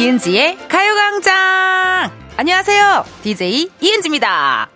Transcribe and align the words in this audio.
이은지의 0.00 0.56
가요광장! 0.66 2.10
안녕하세요. 2.38 3.04
DJ 3.22 3.68
이은지입니다. 3.82 4.70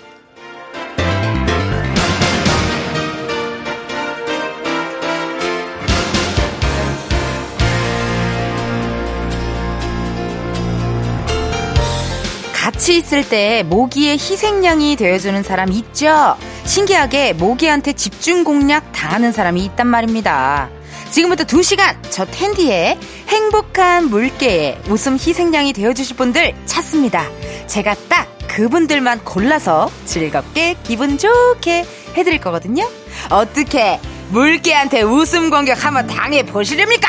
같이 12.52 12.98
있을 12.98 13.26
때 13.26 13.62
모기의 13.62 14.18
희생양이 14.18 14.96
되어주는 14.96 15.42
사람 15.42 15.72
있죠? 15.72 16.36
신기하게 16.66 17.32
모기한테 17.32 17.94
집중 17.94 18.44
공략 18.44 18.92
당하는 18.92 19.32
사람이 19.32 19.64
있단 19.64 19.86
말입니다. 19.86 20.68
지금부터 21.14 21.44
2시간 21.44 21.96
저 22.10 22.24
텐디의 22.24 22.98
행복한 23.28 24.10
물개의 24.10 24.80
웃음 24.88 25.12
희생양이 25.12 25.72
되어주실 25.72 26.16
분들 26.16 26.52
찾습니다. 26.66 27.28
제가 27.68 27.94
딱 28.08 28.26
그분들만 28.48 29.22
골라서 29.22 29.92
즐겁게 30.06 30.74
기분 30.82 31.16
좋게 31.16 31.84
해드릴 32.16 32.40
거거든요. 32.40 32.90
어떻게 33.30 34.00
물개한테 34.30 35.02
웃음 35.02 35.50
공격 35.50 35.84
한번 35.84 36.08
당해 36.08 36.44
보시렵니까? 36.44 37.08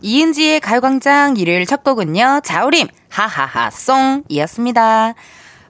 이은지의 0.00 0.60
가요광장 0.60 1.36
일요일 1.36 1.66
첫 1.66 1.84
곡은요, 1.84 2.40
자우림, 2.42 2.88
하하하, 3.10 3.68
송, 3.70 4.24
이었습니다. 4.30 5.12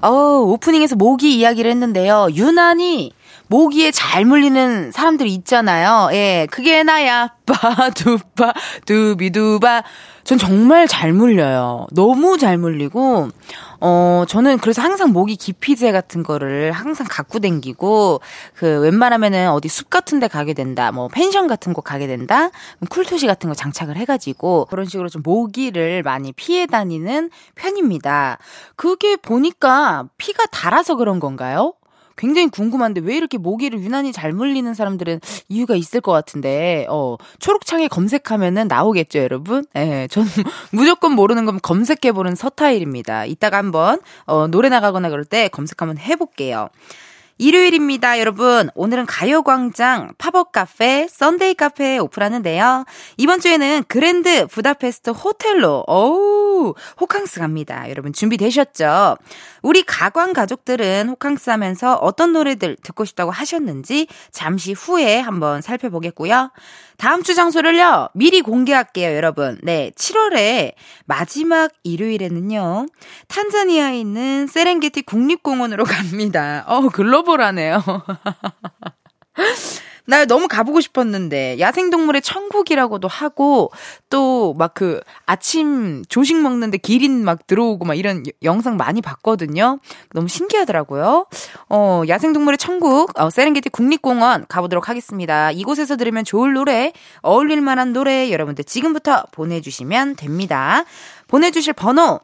어, 0.02 0.10
오프닝에서 0.10 0.96
모기 0.96 1.36
이야기를 1.38 1.70
했는데요. 1.70 2.28
유난히 2.34 3.12
모기에 3.48 3.90
잘 3.90 4.24
물리는 4.24 4.92
사람들이 4.92 5.32
있잖아요. 5.34 6.08
예, 6.12 6.46
그게 6.50 6.82
나야. 6.82 7.28
빠두빠, 7.46 8.52
두비두바. 8.86 9.82
전 10.24 10.38
정말 10.38 10.86
잘 10.86 11.12
물려요. 11.12 11.88
너무 11.90 12.38
잘 12.38 12.56
물리고, 12.56 13.28
어, 13.80 14.24
저는 14.28 14.58
그래서 14.58 14.80
항상 14.80 15.10
모기 15.10 15.34
기피제 15.34 15.90
같은 15.90 16.22
거를 16.22 16.70
항상 16.70 17.06
갖고 17.10 17.40
댕기고, 17.40 18.20
그, 18.54 18.80
웬만하면은 18.80 19.50
어디 19.50 19.68
숲 19.68 19.90
같은 19.90 20.20
데 20.20 20.28
가게 20.28 20.54
된다, 20.54 20.92
뭐, 20.92 21.08
펜션 21.08 21.48
같은 21.48 21.72
곳 21.72 21.82
가게 21.82 22.06
된다, 22.06 22.50
쿨토시 22.88 23.26
같은 23.26 23.48
거 23.48 23.54
장착을 23.54 23.96
해 23.96 24.04
가지고, 24.04 24.66
그런 24.70 24.86
식으로 24.86 25.08
좀 25.08 25.22
모기를 25.24 26.04
많이 26.04 26.32
피해 26.32 26.66
다니는 26.66 27.30
편입니다. 27.56 28.38
그게 28.76 29.16
보니까 29.16 30.04
피가 30.18 30.46
달아서 30.46 30.94
그런 30.94 31.18
건가요? 31.18 31.74
굉장히 32.22 32.48
궁금한데 32.50 33.00
왜 33.00 33.16
이렇게 33.16 33.36
모기를 33.36 33.80
유난히 33.80 34.12
잘 34.12 34.32
물리는 34.32 34.72
사람들은 34.72 35.20
이유가 35.48 35.74
있을 35.74 36.00
것 36.00 36.12
같은데 36.12 36.86
어 36.88 37.16
초록창에 37.40 37.88
검색하면은 37.88 38.68
나오겠죠 38.68 39.18
여러분? 39.18 39.64
예 39.74 40.06
저는 40.08 40.28
무조건 40.70 41.14
모르는 41.14 41.46
건 41.46 41.58
검색해보는 41.60 42.36
서타일입니다. 42.36 43.26
이따가 43.26 43.56
한번 43.56 44.00
어 44.24 44.46
노래 44.46 44.68
나가거나 44.68 45.10
그럴 45.10 45.24
때 45.24 45.48
검색 45.48 45.82
한번 45.82 45.98
해볼게요 45.98 46.68
일요일입니다, 47.42 48.20
여러분. 48.20 48.70
오늘은 48.76 49.04
가요광장, 49.06 50.12
팝업 50.16 50.52
카페, 50.52 51.08
썬데이 51.10 51.54
카페 51.54 51.98
오픈하는데요. 51.98 52.84
이번 53.16 53.40
주에는 53.40 53.82
그랜드 53.88 54.46
부다페스트 54.46 55.10
호텔로, 55.10 55.82
어우, 55.88 56.74
호캉스 57.00 57.40
갑니다. 57.40 57.90
여러분 57.90 58.12
준비되셨죠? 58.12 59.16
우리 59.62 59.82
가광 59.82 60.34
가족들은 60.34 61.08
호캉스 61.08 61.50
하면서 61.50 61.96
어떤 61.96 62.32
노래들 62.32 62.76
듣고 62.80 63.04
싶다고 63.04 63.32
하셨는지 63.32 64.06
잠시 64.30 64.72
후에 64.72 65.18
한번 65.18 65.62
살펴보겠고요. 65.62 66.52
다음 67.02 67.24
주 67.24 67.34
장소를요, 67.34 68.10
미리 68.14 68.42
공개할게요, 68.42 69.16
여러분. 69.16 69.58
네, 69.64 69.90
7월에 69.96 70.74
마지막 71.04 71.72
일요일에는요, 71.82 72.86
탄자니아에 73.26 73.98
있는 73.98 74.46
세렝게티 74.46 75.02
국립공원으로 75.02 75.82
갑니다. 75.82 76.62
어, 76.68 76.88
글로벌하네요. 76.90 77.82
나 80.12 80.26
너무 80.26 80.46
가보고 80.46 80.82
싶었는데 80.82 81.58
야생동물의 81.58 82.20
천국이라고도 82.20 83.08
하고 83.08 83.70
또 84.10 84.52
막 84.58 84.74
그 84.74 85.00
아침 85.26 86.02
조식 86.08 86.40
먹는데 86.40 86.76
기린 86.78 87.24
막 87.24 87.46
들어오고 87.46 87.84
막 87.84 87.94
이런 87.94 88.22
영상 88.42 88.76
많이 88.76 89.00
봤거든요. 89.00 89.78
너무 90.12 90.28
신기하더라고요. 90.28 91.26
어 91.68 92.02
야생동물의 92.08 92.58
천국 92.58 93.18
어, 93.18 93.30
세렝게티 93.30 93.70
국립공원 93.70 94.46
가보도록 94.48 94.88
하겠습니다. 94.88 95.50
이곳에서 95.50 95.96
들으면 95.96 96.24
좋을 96.24 96.52
노래 96.54 96.92
어울릴 97.22 97.60
만한 97.60 97.92
노래 97.92 98.30
여러분들 98.30 98.64
지금부터 98.64 99.24
보내주시면 99.32 100.16
됩니다. 100.16 100.84
보내주실 101.28 101.72
번호 101.72 102.20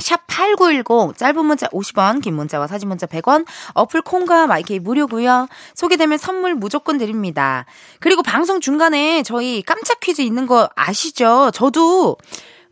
샵8910 0.00 1.16
짧은 1.16 1.44
문자 1.44 1.66
50원 1.68 2.22
긴 2.22 2.34
문자와 2.34 2.66
사진 2.66 2.88
문자 2.88 3.06
100원 3.06 3.46
어플 3.74 4.02
콩과 4.02 4.46
마이케이 4.46 4.78
무료고요. 4.78 5.48
소개되면 5.74 6.18
선물 6.18 6.54
무조건 6.54 6.98
드립니다. 6.98 7.66
그리고 8.00 8.22
방송 8.22 8.60
중간에 8.60 9.22
저희 9.22 9.62
깜짝 9.62 10.00
퀴즈 10.00 10.22
있는 10.22 10.46
거 10.46 10.68
아시죠? 10.74 11.50
저도 11.52 12.16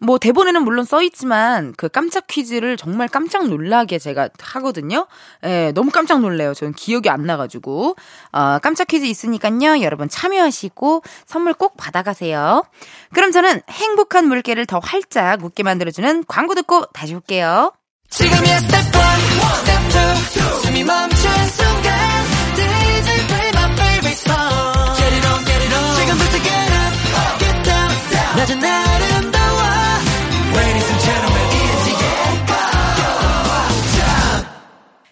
뭐 0.00 0.18
대본에는 0.18 0.62
물론 0.62 0.84
써 0.84 1.02
있지만 1.02 1.74
그 1.76 1.88
깜짝 1.88 2.26
퀴즈를 2.26 2.76
정말 2.76 3.08
깜짝 3.08 3.48
놀라게 3.48 3.98
제가 3.98 4.28
하거든요. 4.40 5.06
예, 5.44 5.72
너무 5.74 5.90
깜짝 5.90 6.20
놀래요. 6.20 6.54
저는 6.54 6.72
기억이 6.74 7.10
안 7.10 7.24
나가지고 7.24 7.96
어, 8.32 8.58
깜짝 8.62 8.86
퀴즈 8.86 9.04
있으니까요. 9.04 9.82
여러분 9.82 10.08
참여하시고 10.08 11.02
선물 11.26 11.54
꼭 11.54 11.76
받아가세요. 11.76 12.64
그럼 13.14 13.32
저는 13.32 13.62
행복한 13.70 14.28
물개를 14.28 14.66
더 14.66 14.78
활짝 14.78 15.42
웃게 15.44 15.62
만들어주는 15.62 16.24
광고 16.28 16.54
듣고 16.54 16.86
다시 16.92 17.14
올게요. 17.14 17.72
지금이야 18.10 18.60
스텝 18.60 18.72
1, 18.72 18.90
스텝 19.58 19.82
2, 20.36 20.66
숨이 20.66 20.84
멈춘 20.84 21.30
순간 21.48 21.92
DJ 22.54 23.26
play 23.26 23.48
my 23.52 23.72
favorite 23.72 24.18
song 24.18 24.96
Get 24.96 25.14
it 25.14 25.26
on, 25.28 25.44
get 25.44 25.62
it 25.62 25.72
지금부터 26.00 26.38
get 26.42 26.72
up, 26.72 27.38
get 27.38 27.62
down, 27.64 27.90
낮은 28.36 28.64
아름 28.64 29.17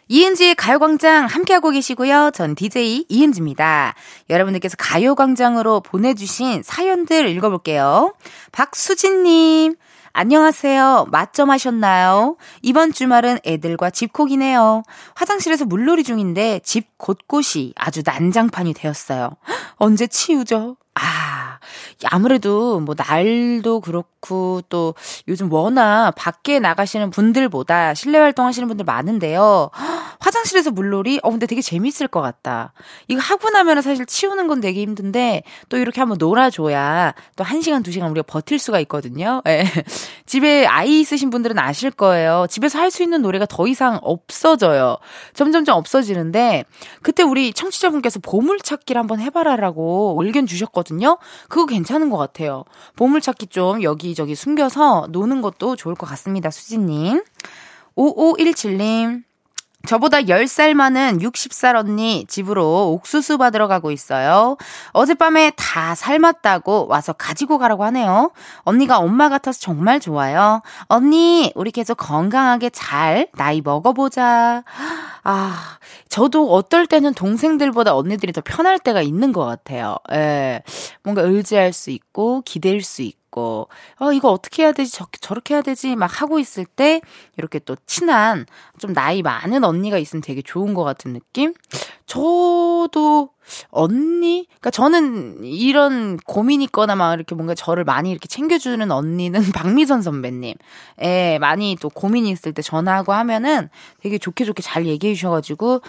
이은지의 0.08 0.54
가요광장 0.54 1.26
함께하고 1.26 1.70
계시고요. 1.70 2.30
전 2.32 2.54
DJ 2.54 3.06
이은지입니다. 3.08 3.94
여러분들께서 4.30 4.76
가요광장으로 4.78 5.80
보내주신 5.80 6.62
사연들 6.62 7.28
읽어볼게요. 7.28 8.14
박수진님, 8.52 9.74
안녕하세요. 10.12 11.08
맛점 11.10 11.50
하셨나요? 11.50 12.36
이번 12.62 12.92
주말은 12.92 13.40
애들과 13.44 13.90
집콕이네요. 13.90 14.84
화장실에서 15.14 15.66
물놀이 15.66 16.04
중인데 16.04 16.60
집 16.64 16.96
곳곳이 16.96 17.74
아주 17.76 18.02
난장판이 18.02 18.72
되었어요. 18.72 19.36
언제 19.76 20.06
치우죠? 20.06 20.76
아, 20.94 21.58
아무래도 22.04 22.80
뭐 22.80 22.94
날도 22.96 23.80
그렇고 23.80 24.60
또 24.68 24.94
요즘 25.28 25.52
워낙 25.52 26.12
밖에 26.16 26.58
나가시는 26.58 27.10
분들보다 27.10 27.94
실내 27.94 28.18
활동하시는 28.18 28.66
분들 28.68 28.84
많은데요. 28.84 29.70
화장실에서 30.20 30.72
물놀이? 30.72 31.20
어, 31.22 31.30
근데 31.30 31.46
되게 31.46 31.62
재밌을 31.62 32.08
것 32.08 32.20
같다. 32.20 32.72
이거 33.08 33.20
하고 33.20 33.50
나면 33.50 33.80
사실 33.82 34.04
치우는 34.04 34.48
건 34.48 34.60
되게 34.60 34.82
힘든데 34.82 35.42
또 35.68 35.78
이렇게 35.78 36.00
한번 36.00 36.18
놀아줘야 36.18 37.14
또 37.36 37.44
1시간, 37.44 37.82
2시간 37.84 38.10
우리가 38.10 38.24
버틸 38.26 38.58
수가 38.58 38.80
있거든요. 38.80 39.42
예. 39.46 39.64
집에 40.26 40.66
아이 40.66 41.00
있으신 41.00 41.30
분들은 41.30 41.58
아실 41.58 41.90
거예요. 41.90 42.46
집에서 42.50 42.78
할 42.78 42.90
수 42.90 43.02
있는 43.02 43.20
노래가 43.20 43.44
더 43.46 43.66
이상 43.66 43.98
없어져요. 44.00 44.96
점점점 45.34 45.76
없어지는데 45.76 46.64
그때 47.02 47.22
우리 47.22 47.52
청취자분께서 47.52 48.20
보물찾기를 48.20 48.98
한번 48.98 49.20
해봐라라고 49.20 50.18
의견 50.22 50.46
주셨거든요. 50.46 51.18
그거 51.48 51.66
괜찮 51.66 51.85
은 51.94 52.10
것 52.10 52.16
같아요. 52.18 52.64
보물찾기 52.96 53.46
좀 53.48 53.82
여기저기 53.82 54.34
숨겨서 54.34 55.08
노는 55.10 55.42
것도 55.42 55.76
좋을 55.76 55.94
것 55.94 56.06
같습니다. 56.06 56.50
수지님. 56.50 57.22
5517님. 57.96 59.25
저보다 59.86 60.22
10살 60.22 60.74
많은 60.74 61.18
60살 61.18 61.76
언니 61.76 62.24
집으로 62.28 62.92
옥수수 62.92 63.38
받으러 63.38 63.68
가고 63.68 63.90
있어요. 63.90 64.56
어젯밤에 64.92 65.52
다 65.56 65.94
삶았다고 65.94 66.86
와서 66.88 67.12
가지고 67.12 67.58
가라고 67.58 67.84
하네요. 67.84 68.32
언니가 68.60 68.98
엄마 68.98 69.28
같아서 69.28 69.60
정말 69.60 70.00
좋아요. 70.00 70.62
언니, 70.86 71.52
우리 71.54 71.70
계속 71.70 71.96
건강하게 71.96 72.70
잘 72.70 73.28
나이 73.34 73.60
먹어보자. 73.62 74.64
아, 75.24 75.78
저도 76.08 76.52
어떨 76.52 76.86
때는 76.86 77.14
동생들보다 77.14 77.96
언니들이 77.96 78.32
더 78.32 78.40
편할 78.40 78.78
때가 78.78 79.02
있는 79.02 79.32
것 79.32 79.44
같아요. 79.44 79.96
예. 80.12 80.62
뭔가 81.02 81.22
의지할 81.22 81.72
수 81.72 81.90
있고, 81.90 82.42
기댈 82.42 82.82
수 82.82 83.02
있고. 83.02 83.25
있고, 83.26 83.68
어, 84.00 84.12
이거 84.12 84.30
어떻게 84.30 84.62
해야 84.62 84.72
되지? 84.72 84.92
저, 84.92 85.06
저렇게 85.20 85.54
해야 85.54 85.62
되지? 85.62 85.96
막 85.96 86.20
하고 86.20 86.38
있을 86.38 86.64
때, 86.64 87.00
이렇게 87.36 87.58
또 87.58 87.76
친한, 87.86 88.46
좀 88.78 88.92
나이 88.92 89.22
많은 89.22 89.64
언니가 89.64 89.98
있으면 89.98 90.22
되게 90.22 90.42
좋은 90.42 90.74
것 90.74 90.84
같은 90.84 91.12
느낌? 91.12 91.54
저도, 92.06 93.30
언니? 93.70 94.46
그니까 94.48 94.70
저는 94.70 95.44
이런 95.44 96.16
고민 96.18 96.62
있거나 96.62 96.96
막 96.96 97.14
이렇게 97.14 97.34
뭔가 97.34 97.54
저를 97.54 97.84
많이 97.84 98.10
이렇게 98.10 98.26
챙겨주는 98.28 98.90
언니는 98.90 99.40
박미선 99.54 100.02
선배님. 100.02 100.54
예, 101.02 101.38
많이 101.40 101.76
또 101.80 101.88
고민이 101.88 102.30
있을 102.30 102.52
때 102.52 102.62
전화하고 102.62 103.12
하면은 103.12 103.68
되게 104.00 104.18
좋게 104.18 104.44
좋게 104.44 104.62
잘 104.62 104.86
얘기해 104.86 105.14
주셔가지고, 105.14 105.80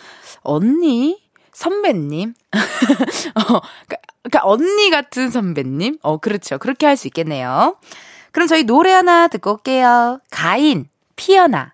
언니? 0.41 1.21
선배님? 1.53 2.35
어, 3.35 3.41
그러니까, 3.41 3.97
그러니까 4.29 4.41
언니 4.43 4.89
같은 4.89 5.29
선배님? 5.31 5.97
어, 6.01 6.17
그렇죠. 6.17 6.57
그렇게 6.57 6.85
할 6.85 6.97
수 6.97 7.07
있겠네요. 7.07 7.77
그럼 8.31 8.47
저희 8.47 8.63
노래 8.63 8.91
하나 8.91 9.27
듣고 9.27 9.53
올게요. 9.53 10.19
가인, 10.31 10.89
피어나. 11.15 11.73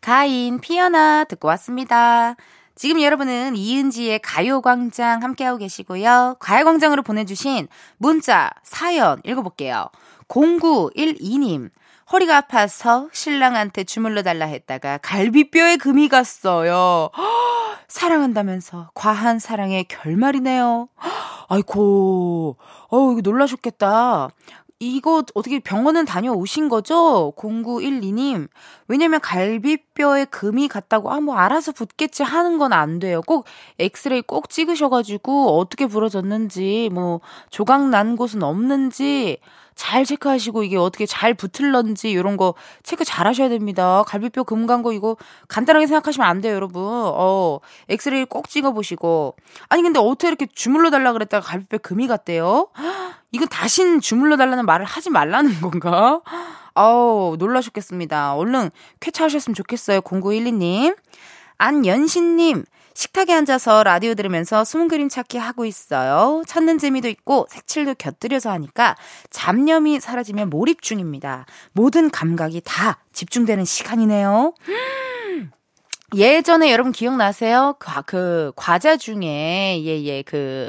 가인, 0.00 0.60
피어나 0.60 1.24
듣고 1.24 1.48
왔습니다. 1.48 2.34
지금 2.74 3.00
여러분은 3.02 3.56
이은지의 3.56 4.20
가요광장 4.20 5.22
함께하고 5.22 5.58
계시고요. 5.58 6.36
가요광장으로 6.40 7.02
보내주신 7.02 7.68
문자, 7.96 8.50
사연 8.62 9.20
읽어볼게요. 9.24 9.88
0912님. 10.28 11.70
허리가 12.12 12.38
아파서 12.38 13.08
신랑한테 13.12 13.84
주물러 13.84 14.22
달라 14.22 14.46
했다가 14.46 14.98
갈비뼈에 14.98 15.76
금이 15.76 16.08
갔어요. 16.08 17.10
사랑한다면서 17.88 18.90
과한 18.94 19.38
사랑의 19.38 19.84
결말이네요. 19.84 20.88
아이고, 21.48 22.56
어우, 22.88 23.12
이거 23.12 23.20
놀라셨겠다. 23.22 24.28
이거 24.80 25.24
어떻게 25.34 25.58
병원은 25.58 26.04
다녀오신 26.04 26.68
거죠? 26.68 27.32
0912님. 27.36 28.48
왜냐면 28.86 29.20
갈비뼈에 29.20 30.26
금이 30.26 30.68
갔다고, 30.68 31.10
아, 31.10 31.20
뭐 31.20 31.34
알아서 31.36 31.72
붙겠지 31.72 32.22
하는 32.22 32.58
건 32.58 32.72
안 32.72 32.98
돼요. 33.00 33.20
꼭 33.26 33.46
엑스레이 33.78 34.22
꼭 34.22 34.48
찍으셔가지고 34.50 35.58
어떻게 35.58 35.86
부러졌는지, 35.86 36.90
뭐 36.92 37.20
조각 37.50 37.88
난 37.88 38.14
곳은 38.16 38.42
없는지, 38.42 39.38
잘 39.78 40.04
체크하시고 40.04 40.64
이게 40.64 40.76
어떻게 40.76 41.06
잘 41.06 41.34
붙을런지 41.34 42.10
이런 42.10 42.36
거 42.36 42.54
체크 42.82 43.04
잘 43.04 43.28
하셔야 43.28 43.48
됩니다. 43.48 44.02
갈비뼈 44.08 44.42
금간거 44.42 44.92
이거 44.92 45.16
간단하게 45.46 45.86
생각하시면 45.86 46.28
안 46.28 46.40
돼요, 46.40 46.54
여러분. 46.54 46.82
어, 46.84 47.60
엑스레이 47.88 48.24
꼭 48.24 48.48
찍어 48.48 48.72
보시고. 48.72 49.36
아니 49.68 49.82
근데 49.82 50.00
어떻게 50.00 50.26
이렇게 50.26 50.46
주물러 50.52 50.90
달라 50.90 51.12
그랬다가 51.12 51.46
갈비뼈 51.46 51.78
금이 51.78 52.08
갔대요? 52.08 52.66
이거 53.30 53.46
다신 53.46 54.00
주물러 54.00 54.36
달라는 54.36 54.66
말을 54.66 54.84
하지 54.84 55.10
말라는 55.10 55.60
건가? 55.60 56.22
아우, 56.74 57.36
놀라셨겠습니다. 57.38 58.34
얼른 58.34 58.70
쾌차하셨으면 58.98 59.54
좋겠어요. 59.54 60.00
0912님. 60.00 60.96
안연신님. 61.56 62.64
식탁에 62.98 63.32
앉아서 63.32 63.84
라디오 63.84 64.14
들으면서 64.14 64.64
숨은 64.64 64.88
그림 64.88 65.08
찾기 65.08 65.38
하고 65.38 65.64
있어요. 65.64 66.42
찾는 66.48 66.78
재미도 66.78 67.06
있고 67.06 67.46
색칠도 67.48 67.94
곁들여서 67.94 68.50
하니까 68.50 68.96
잡념이 69.30 70.00
사라지면 70.00 70.50
몰입 70.50 70.82
중입니다. 70.82 71.46
모든 71.70 72.10
감각이 72.10 72.60
다 72.64 72.98
집중되는 73.12 73.64
시간이네요. 73.64 74.52
예전에 76.16 76.72
여러분 76.72 76.90
기억나세요? 76.90 77.76
그, 77.78 78.02
그 78.04 78.52
과자 78.56 78.96
중에 78.96 79.80
예예 79.84 80.04
예, 80.04 80.22
그 80.22 80.68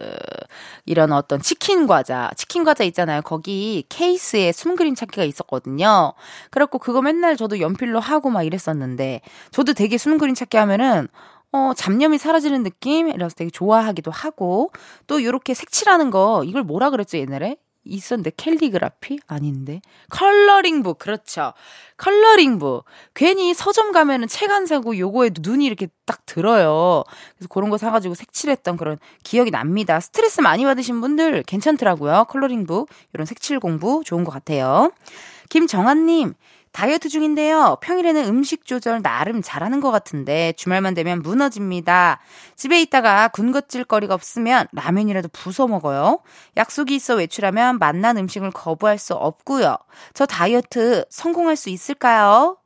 이런 0.85 1.13
어떤 1.13 1.41
치킨 1.41 1.87
과자, 1.87 2.29
치킨 2.35 2.63
과자 2.63 2.83
있잖아요. 2.83 3.23
거기 3.23 3.85
케이스에 3.89 4.51
숨 4.51 4.75
그림 4.75 4.93
찾기가 4.93 5.23
있었거든요. 5.23 6.13
그래갖고 6.51 6.77
그거 6.77 7.01
맨날 7.01 7.37
저도 7.37 7.59
연필로 7.59 7.99
하고 7.99 8.29
막 8.29 8.43
이랬었는데 8.43 9.21
저도 9.49 9.73
되게 9.73 9.97
숨은그림찾기 9.97 10.57
하면은 10.57 11.07
어, 11.51 11.73
잡념이 11.75 12.17
사라지는 12.17 12.63
느낌이라서 12.63 13.35
되게 13.35 13.49
좋아하기도 13.49 14.11
하고, 14.11 14.71
또 15.07 15.23
요렇게 15.23 15.53
색칠하는 15.55 16.11
거, 16.11 16.43
이걸 16.45 16.63
뭐라 16.63 16.89
그랬죠, 16.91 17.17
옛날에? 17.17 17.57
있었는데, 17.85 18.31
캘리그라피? 18.37 19.19
아닌데. 19.25 19.81
컬러링북, 20.09 20.99
그렇죠. 20.99 21.53
컬러링북. 21.97 22.85
괜히 23.15 23.53
서점 23.55 23.91
가면은 23.93 24.27
책 24.27 24.51
안 24.51 24.67
사고 24.67 24.95
요거에 24.97 25.31
눈이 25.39 25.65
이렇게 25.65 25.87
딱 26.05 26.23
들어요. 26.27 27.03
그래서 27.35 27.47
그런 27.49 27.69
거 27.71 27.77
사가지고 27.77 28.13
색칠했던 28.15 28.77
그런 28.77 28.97
기억이 29.23 29.49
납니다. 29.49 29.99
스트레스 29.99 30.41
많이 30.41 30.65
받으신 30.65 31.01
분들 31.01 31.43
괜찮더라고요. 31.43 32.25
컬러링북. 32.29 32.89
이런 33.13 33.25
색칠 33.25 33.59
공부 33.59 34.03
좋은 34.05 34.23
것 34.23 34.31
같아요. 34.31 34.91
김정환님, 35.49 36.33
다이어트 36.71 37.09
중인데요. 37.09 37.77
평일에는 37.81 38.25
음식 38.25 38.65
조절 38.65 39.01
나름 39.01 39.41
잘하는 39.41 39.81
것 39.81 39.91
같은데 39.91 40.53
주말만 40.53 40.93
되면 40.93 41.21
무너집니다. 41.21 42.19
집에 42.55 42.81
있다가 42.81 43.29
군것질 43.29 43.83
거리가 43.83 44.13
없으면 44.13 44.67
라면이라도 44.71 45.29
부숴 45.29 45.69
먹어요. 45.69 46.19
약속이 46.57 46.95
있어 46.95 47.15
외출하면 47.15 47.79
맛난 47.79 48.17
음식을 48.17 48.51
거부할 48.51 48.97
수 48.97 49.13
없고요. 49.13 49.77
저 50.13 50.25
다이어트 50.25 51.05
성공할 51.09 51.55
수 51.55 51.69
있을까요? 51.69 52.57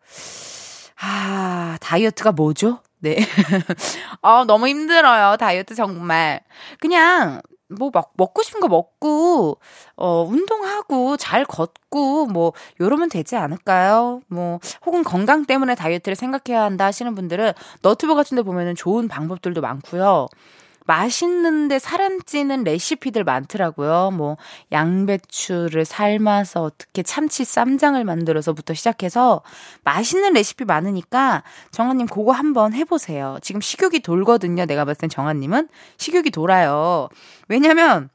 아, 0.99 1.77
다이어트가 1.81 2.31
뭐죠? 2.31 2.79
네. 2.99 3.17
아, 4.21 4.45
너무 4.47 4.67
힘들어요. 4.67 5.35
다이어트 5.37 5.75
정말. 5.75 6.41
그냥 6.79 7.41
뭐 7.69 7.89
막 7.93 8.11
먹고 8.17 8.43
싶은 8.43 8.59
거 8.59 8.67
먹고 8.67 9.57
어 9.95 10.23
운동하고 10.29 11.17
잘 11.17 11.45
걷고 11.45 12.27
뭐 12.27 12.53
요러면 12.79 13.09
되지 13.09 13.35
않을까요? 13.35 14.21
뭐 14.27 14.59
혹은 14.85 15.03
건강 15.03 15.45
때문에 15.45 15.75
다이어트를 15.75 16.15
생각해야 16.15 16.63
한다 16.63 16.85
하시는 16.85 17.13
분들은 17.15 17.53
너튜브 17.81 18.15
같은 18.15 18.35
데 18.35 18.41
보면은 18.43 18.75
좋은 18.75 19.07
방법들도 19.07 19.61
많고요. 19.61 20.27
맛있는데 20.85 21.79
살안 21.79 22.19
찌는 22.25 22.63
레시피들 22.63 23.23
많더라고요. 23.23 24.11
뭐 24.11 24.37
양배추를 24.71 25.85
삶아서 25.85 26.63
어떻게 26.63 27.03
참치 27.03 27.45
쌈장을 27.45 28.03
만들어서부터 28.03 28.73
시작해서 28.73 29.41
맛있는 29.83 30.33
레시피 30.33 30.65
많으니까 30.65 31.43
정아님 31.71 32.07
그거 32.07 32.31
한번 32.31 32.73
해보세요. 32.73 33.37
지금 33.41 33.61
식욕이 33.61 34.01
돌거든요. 34.01 34.65
내가 34.65 34.85
봤을 34.85 35.01
땐 35.01 35.09
정아님은 35.09 35.69
식욕이 35.97 36.31
돌아요. 36.31 37.09
왜냐면 37.47 38.09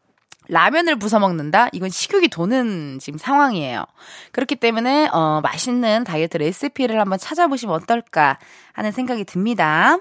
라면을 0.48 0.98
부숴 0.98 1.20
먹는다? 1.20 1.68
이건 1.72 1.90
식욕이 1.90 2.28
도는 2.28 2.98
지금 3.00 3.18
상황이에요. 3.18 3.84
그렇기 4.32 4.56
때문에 4.56 5.08
어 5.12 5.40
맛있는 5.42 6.04
다이어트 6.04 6.38
레시피를 6.38 6.98
한번 6.98 7.18
찾아보시면 7.18 7.74
어떨까 7.74 8.38
하는 8.72 8.90
생각이 8.90 9.24
듭니다. 9.24 9.98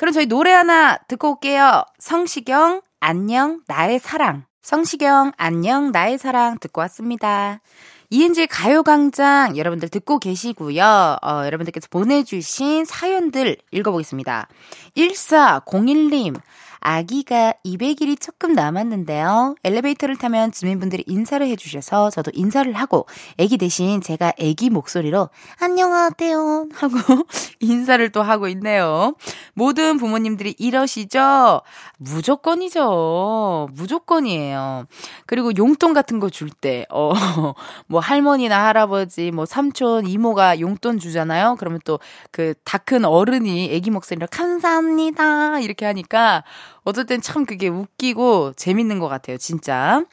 그럼 0.00 0.14
저희 0.14 0.24
노래 0.24 0.50
하나 0.50 0.96
듣고 1.08 1.32
올게요. 1.32 1.84
성시경, 1.98 2.80
안녕, 3.00 3.60
나의 3.66 3.98
사랑. 3.98 4.44
성시경, 4.62 5.32
안녕, 5.36 5.92
나의 5.92 6.16
사랑 6.16 6.58
듣고 6.58 6.80
왔습니다. 6.80 7.60
이은지 8.08 8.46
가요광장 8.46 9.58
여러분들 9.58 9.90
듣고 9.90 10.18
계시고요. 10.18 11.18
어, 11.20 11.42
여러분들께서 11.44 11.88
보내주신 11.90 12.86
사연들 12.86 13.58
읽어보겠습니다. 13.72 14.48
1401님, 14.96 16.40
아기가 16.80 17.54
200일이 17.64 18.20
조금 18.20 18.54
남았는데요. 18.54 19.54
엘리베이터를 19.64 20.16
타면 20.16 20.52
주민분들이 20.52 21.04
인사를 21.06 21.46
해주셔서 21.46 22.10
저도 22.10 22.30
인사를 22.34 22.72
하고 22.72 23.06
아기 23.38 23.58
대신 23.58 24.00
제가 24.00 24.32
아기 24.40 24.70
목소리로 24.70 25.28
안녕하세요 25.60 26.68
하고 26.74 26.94
인사를 27.60 28.10
또 28.12 28.22
하고 28.22 28.48
있네요. 28.48 29.14
모든 29.54 29.98
부모님들이 29.98 30.54
이러시죠? 30.58 31.60
무조건이죠. 31.98 33.68
무조건이에요. 33.72 34.86
그리고 35.26 35.50
용돈 35.56 35.92
같은 35.92 36.18
거 36.18 36.30
줄 36.30 36.48
때, 36.48 36.86
어, 36.90 37.12
뭐 37.88 38.00
할머니나 38.00 38.66
할아버지, 38.66 39.30
뭐 39.32 39.44
삼촌, 39.46 40.06
이모가 40.06 40.60
용돈 40.60 40.98
주잖아요. 40.98 41.56
그러면 41.58 41.80
또 41.84 41.98
그 42.32 42.54
다 42.64 42.78
큰 42.78 43.04
어른이 43.04 43.74
아기 43.76 43.90
목소리로 43.90 44.26
감사합니다. 44.30 45.60
이렇게 45.60 45.84
하니까 45.86 46.44
어떨 46.84 47.06
땐 47.06 47.20
참 47.20 47.44
그게 47.44 47.68
웃기고 47.68 48.54
재밌는 48.56 48.98
것 48.98 49.08
같아요, 49.08 49.36
진짜. 49.38 50.04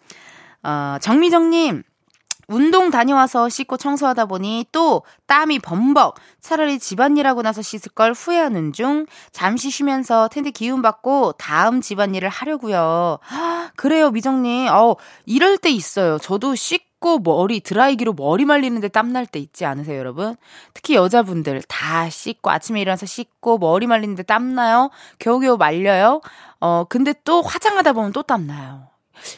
어, 0.63 0.97
정미정님, 1.01 1.83
운동 2.49 2.91
다녀와서 2.91 3.49
씻고 3.49 3.75
청소하다 3.75 4.25
보니 4.27 4.67
또 4.71 5.03
땀이 5.27 5.59
범벅. 5.59 6.15
차라리 6.39 6.79
집안일하고 6.79 7.41
나서 7.41 7.61
씻을 7.61 7.91
걸 7.93 8.13
후회하는 8.13 8.71
중. 8.71 9.05
잠시 9.33 9.69
쉬면서 9.69 10.29
텐트 10.29 10.51
기운 10.51 10.81
받고 10.81 11.33
다음 11.33 11.81
집안일을 11.81 12.29
하려고요. 12.29 13.19
그래요, 13.75 14.11
미정님. 14.11 14.69
어, 14.69 14.95
이럴 15.25 15.57
때 15.57 15.69
있어요. 15.69 16.19
저도 16.19 16.55
씻고 16.55 17.19
머리 17.19 17.59
드라이기로 17.59 18.13
머리 18.13 18.45
말리는데 18.45 18.87
땀 18.87 19.11
날 19.11 19.25
때 19.25 19.39
있지 19.39 19.65
않으세요, 19.65 19.99
여러분? 19.99 20.35
특히 20.73 20.95
여자분들 20.95 21.61
다 21.67 22.09
씻고 22.09 22.49
아침에 22.49 22.79
일어나서 22.81 23.05
씻고 23.05 23.57
머리 23.57 23.87
말리는데 23.87 24.23
땀 24.23 24.55
나요? 24.55 24.89
겨우겨우 25.19 25.57
말려요? 25.57 26.21
어, 26.59 26.85
근데 26.87 27.13
또 27.23 27.41
화장하다 27.41 27.93
보면 27.93 28.13
또 28.13 28.23
땀나요. 28.23 28.87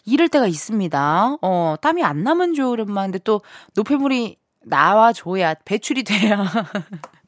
이럴 0.06 0.28
때가 0.28 0.48
있습니다. 0.48 1.38
어, 1.42 1.76
땀이 1.82 2.04
안 2.04 2.24
나면 2.24 2.54
좋으련만, 2.54 3.12
근데 3.12 3.20
또 3.20 3.42
노폐물이 3.76 4.38
나와줘야, 4.62 5.56
배출이 5.66 6.04
돼야. 6.04 6.46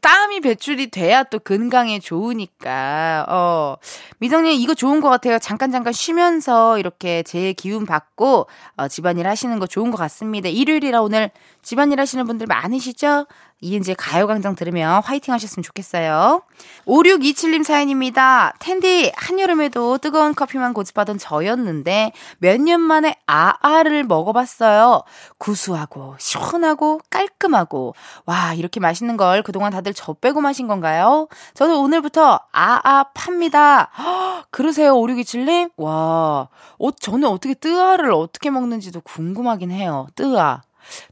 땀이 0.00 0.40
배출이 0.40 0.90
돼야 0.90 1.22
또 1.22 1.38
건강에 1.38 1.98
좋으니까. 1.98 3.26
어. 3.28 3.76
미정님 4.18 4.52
이거 4.58 4.74
좋은 4.74 5.00
것 5.00 5.10
같아요. 5.10 5.38
잠깐 5.38 5.70
잠깐 5.70 5.92
쉬면서 5.92 6.78
이렇게 6.78 7.22
제 7.22 7.52
기운 7.52 7.84
받고 7.84 8.46
어, 8.76 8.88
집안일 8.88 9.28
하시는 9.28 9.58
거 9.58 9.66
좋은 9.66 9.90
것 9.90 9.98
같습니다. 9.98 10.48
일요일이라 10.48 11.02
오늘 11.02 11.30
집안일 11.60 12.00
하시는 12.00 12.24
분들 12.24 12.46
많으시죠? 12.46 13.26
이은지의 13.62 13.94
가요광장 13.94 14.54
들으면 14.56 15.02
화이팅 15.04 15.32
하셨으면 15.32 15.62
좋겠어요. 15.62 16.42
5627님 16.86 17.62
사연입니다. 17.64 18.54
텐디, 18.58 19.12
한여름에도 19.16 19.98
뜨거운 19.98 20.34
커피만 20.34 20.74
고집하던 20.74 21.18
저였는데 21.18 22.12
몇 22.38 22.60
년 22.60 22.80
만에 22.80 23.16
아아를 23.26 24.04
먹어봤어요. 24.04 25.02
구수하고, 25.38 26.16
시원하고, 26.18 27.00
깔끔하고. 27.10 27.94
와, 28.26 28.54
이렇게 28.54 28.78
맛있는 28.80 29.16
걸 29.16 29.42
그동안 29.42 29.72
다들 29.72 29.94
저 29.94 30.12
빼고 30.12 30.40
마신 30.40 30.66
건가요? 30.68 31.28
저도 31.54 31.80
오늘부터 31.80 32.40
아아 32.52 33.04
팝니다. 33.14 33.90
허, 33.96 34.44
그러세요, 34.50 34.94
5627님? 34.94 35.70
와, 35.76 36.48
어, 36.78 36.90
저는 37.00 37.28
어떻게 37.28 37.54
뜨아를 37.54 38.12
어떻게 38.12 38.50
먹는지도 38.50 39.00
궁금하긴 39.02 39.70
해요. 39.70 40.06
뜨아. 40.16 40.62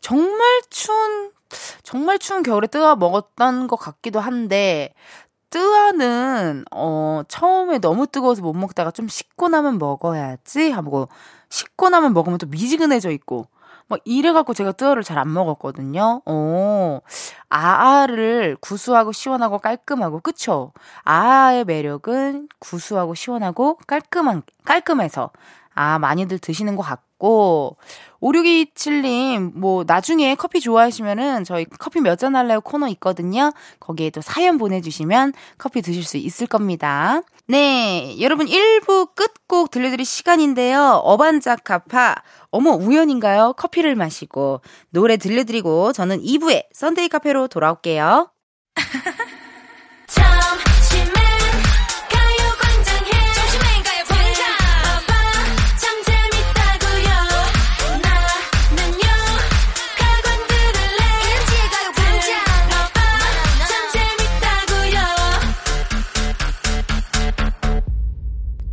정말 0.02 0.61
추운 0.69 1.30
정말 1.83 2.19
추운 2.19 2.42
겨울에 2.42 2.66
뜨아 2.66 2.97
먹었던 2.97 3.66
것 3.69 3.76
같기도 3.76 4.21
한데, 4.21 4.95
뜨아는, 5.50 6.64
어, 6.73 7.23
처음에 7.28 7.78
너무 7.80 8.07
뜨거워서 8.07 8.42
못 8.42 8.54
먹다가 8.54 8.90
좀 8.92 9.09
식고 9.09 9.49
나면 9.49 9.78
먹어야지 9.78 10.71
하고, 10.71 11.09
식고 11.50 11.88
나면 11.90 12.14
먹으면 12.14 12.38
또 12.38 12.47
미지근해져 12.47 13.11
있고, 13.11 13.47
뭐 13.88 13.99
이래갖고 14.04 14.54
제가 14.54 14.73
뜨아를 14.73 15.02
잘 15.02 15.19
안 15.19 15.33
먹었거든요. 15.33 16.23
어, 16.26 17.00
아아를 17.49 18.57
구수하고 18.61 19.12
시원하고 19.12 19.59
깔끔하고, 19.59 20.21
그쵸? 20.21 20.73
아아의 21.04 21.64
매력은 21.64 22.49
구수하고 22.61 23.14
시원하고 23.14 23.76
깔끔한, 23.87 24.42
깔끔해서, 24.64 25.30
아, 25.75 25.99
많이들 25.99 26.38
드시는 26.38 26.76
것 26.76 26.83
같고, 26.83 27.09
5627님, 27.20 29.52
뭐, 29.54 29.84
나중에 29.86 30.34
커피 30.34 30.60
좋아하시면은 30.60 31.44
저희 31.44 31.64
커피 31.64 32.00
몇 32.00 32.18
잔 32.20 32.36
할래요 32.36 32.60
코너 32.60 32.88
있거든요. 32.88 33.50
거기에 33.78 34.10
또 34.10 34.20
사연 34.20 34.58
보내주시면 34.58 35.32
커피 35.56 35.80
드실 35.80 36.04
수 36.04 36.18
있을 36.18 36.46
겁니다. 36.46 37.22
네, 37.46 38.16
여러분 38.20 38.46
1부 38.46 39.14
끝곡 39.14 39.70
들려드릴 39.70 40.04
시간인데요. 40.04 41.00
어반자카파, 41.04 42.16
어머, 42.50 42.72
우연인가요? 42.72 43.54
커피를 43.56 43.94
마시고 43.94 44.60
노래 44.90 45.16
들려드리고 45.16 45.92
저는 45.92 46.22
2부에 46.22 46.64
썬데이 46.72 47.08
카페로 47.08 47.48
돌아올게요. 47.48 48.30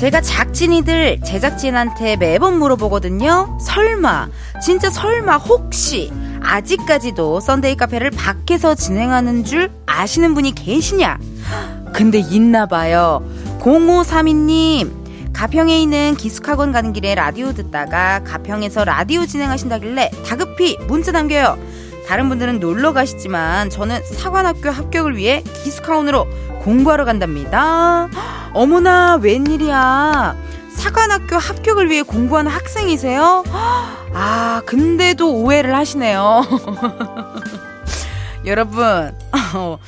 제가 0.00 0.22
작진이들 0.22 1.20
제작진한테 1.22 2.16
매번 2.16 2.58
물어보거든요. 2.58 3.58
설마, 3.60 4.30
진짜 4.64 4.88
설마 4.88 5.36
혹시 5.36 6.10
아직까지도 6.42 7.40
썬데이 7.40 7.76
카페를 7.76 8.10
밖에서 8.10 8.74
진행하는 8.74 9.44
줄 9.44 9.70
아시는 9.84 10.32
분이 10.32 10.54
계시냐? 10.54 11.18
근데 11.92 12.18
있나 12.18 12.64
봐요. 12.64 13.22
0532님, 13.58 15.34
가평에 15.34 15.78
있는 15.78 16.14
기숙학원 16.16 16.72
가는 16.72 16.94
길에 16.94 17.14
라디오 17.14 17.52
듣다가 17.52 18.24
가평에서 18.24 18.86
라디오 18.86 19.26
진행하신다길래 19.26 20.12
다급히 20.26 20.78
문자 20.88 21.12
남겨요. 21.12 21.58
다른 22.08 22.30
분들은 22.30 22.58
놀러 22.58 22.94
가시지만 22.94 23.68
저는 23.68 24.00
사관학교 24.04 24.70
합격을 24.70 25.16
위해 25.16 25.42
기숙학원으로 25.62 26.26
공부하러 26.60 27.04
간답니다. 27.04 28.08
어머나, 28.52 29.16
웬일이야. 29.16 30.36
사관학교 30.76 31.36
합격을 31.36 31.90
위해 31.90 32.02
공부하는 32.02 32.50
학생이세요? 32.50 33.44
아, 34.14 34.62
근데도 34.66 35.34
오해를 35.34 35.74
하시네요. 35.74 36.42
여러분, 38.46 39.14
어, 39.54 39.78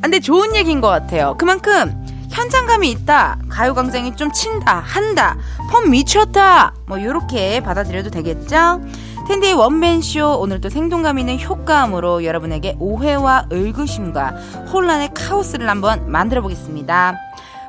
근데 0.00 0.20
좋은 0.20 0.54
얘기인 0.54 0.80
것 0.80 0.88
같아요. 0.88 1.34
그만큼 1.38 1.92
현장감이 2.30 2.90
있다, 2.90 3.38
가요광장이 3.48 4.16
좀 4.16 4.32
친다, 4.32 4.82
한다, 4.84 5.36
펌 5.70 5.90
미쳤다, 5.90 6.74
뭐, 6.86 7.02
요렇게 7.02 7.60
받아들여도 7.60 8.10
되겠죠? 8.10 8.80
텐디의 9.28 9.54
원맨쇼 9.54 10.40
오늘도 10.40 10.68
생동감 10.68 11.18
있는 11.18 11.40
효과음으로 11.40 12.24
여러분에게 12.24 12.76
오해와 12.80 13.46
의구심과 13.50 14.28
혼란의 14.72 15.10
카오스를 15.14 15.68
한번 15.68 16.10
만들어 16.10 16.42
보겠습니다. 16.42 17.14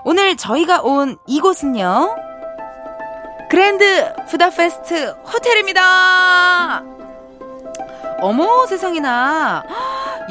오늘 0.03 0.35
저희가 0.35 0.81
온 0.81 1.17
이곳은요. 1.27 2.15
그랜드 3.49 4.13
부다페스트 4.29 5.15
호텔입니다. 5.31 6.83
어머 8.19 8.65
세상에나 8.65 9.63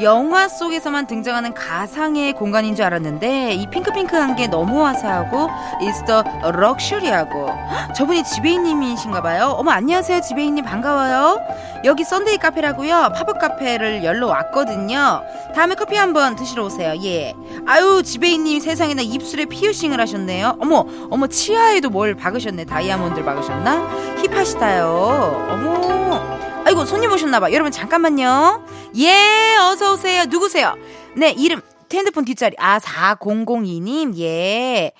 영화 0.01 0.47
속에서만 0.47 1.05
등장하는 1.07 1.53
가상의 1.53 2.33
공간인 2.33 2.75
줄 2.75 2.85
알았는데 2.85 3.53
이 3.53 3.67
핑크핑크한 3.67 4.35
게 4.35 4.47
너무 4.47 4.85
화사하고 4.85 5.49
이스터 5.81 6.23
럭셔리하고 6.51 7.49
저분이 7.95 8.23
지배인님이신가 8.23 9.21
봐요. 9.21 9.55
어머 9.57 9.71
안녕하세요 9.71 10.21
지배인님 10.21 10.65
반가워요. 10.65 11.39
여기 11.85 12.03
Sunday 12.03 12.37
카페라고요. 12.37 13.11
팝업 13.13 13.39
카페를 13.39 14.03
열러 14.03 14.27
왔거든요. 14.27 15.21
다음에 15.53 15.75
커피 15.75 15.95
한번 15.95 16.35
드시러 16.35 16.65
오세요. 16.65 16.93
예. 17.03 17.33
아유 17.67 18.01
지배인님 18.03 18.59
세상에나 18.61 19.01
입술에 19.01 19.45
피어싱을 19.45 19.99
하셨네요. 19.99 20.57
어머 20.59 20.85
어머 21.11 21.27
치아에도 21.27 21.89
뭘 21.89 22.15
박으셨네. 22.15 22.65
다이아몬드를 22.65 23.25
박으셨나? 23.25 23.89
힙하시다요. 24.23 25.47
어머 25.51 26.52
아이고 26.65 26.85
손님 26.85 27.11
오셨나봐. 27.11 27.51
여러분 27.51 27.71
잠깐만요. 27.71 28.65
예 28.97 29.55
어서 29.57 29.93
오세요. 29.93 30.25
누구세요? 30.25 30.75
네 31.15 31.31
이름 31.31 31.61
핸드폰 31.91 32.25
뒷자리 32.25 32.55
아 32.57 32.79
4002님 32.79 34.17
예. 34.17 34.91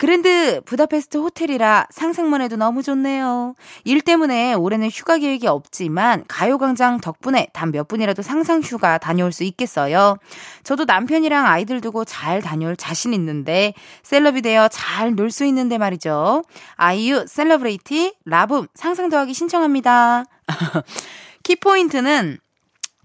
그랜드 0.00 0.62
부다페스트 0.64 1.18
호텔이라 1.18 1.88
상상만 1.90 2.40
해도 2.40 2.56
너무 2.56 2.82
좋네요. 2.82 3.54
일 3.84 4.00
때문에 4.00 4.54
올해는 4.54 4.88
휴가 4.88 5.18
계획이 5.18 5.46
없지만 5.46 6.24
가요광장 6.26 7.02
덕분에 7.02 7.48
단 7.52 7.70
몇 7.70 7.86
분이라도 7.86 8.22
상상 8.22 8.62
휴가 8.62 8.96
다녀올 8.96 9.30
수 9.30 9.44
있겠어요. 9.44 10.16
저도 10.64 10.86
남편이랑 10.86 11.44
아이들 11.46 11.82
두고 11.82 12.06
잘 12.06 12.40
다녀올 12.40 12.76
자신 12.78 13.12
있는데 13.12 13.74
셀럽이 14.02 14.40
되어 14.40 14.68
잘 14.68 15.14
놀 15.16 15.30
수 15.30 15.44
있는데 15.44 15.76
말이죠. 15.76 16.44
아이유 16.76 17.26
셀러브레이티 17.28 18.14
라붐 18.24 18.68
상상 18.74 19.10
더하기 19.10 19.34
신청합니다. 19.34 20.24
키포인트는 21.42 22.38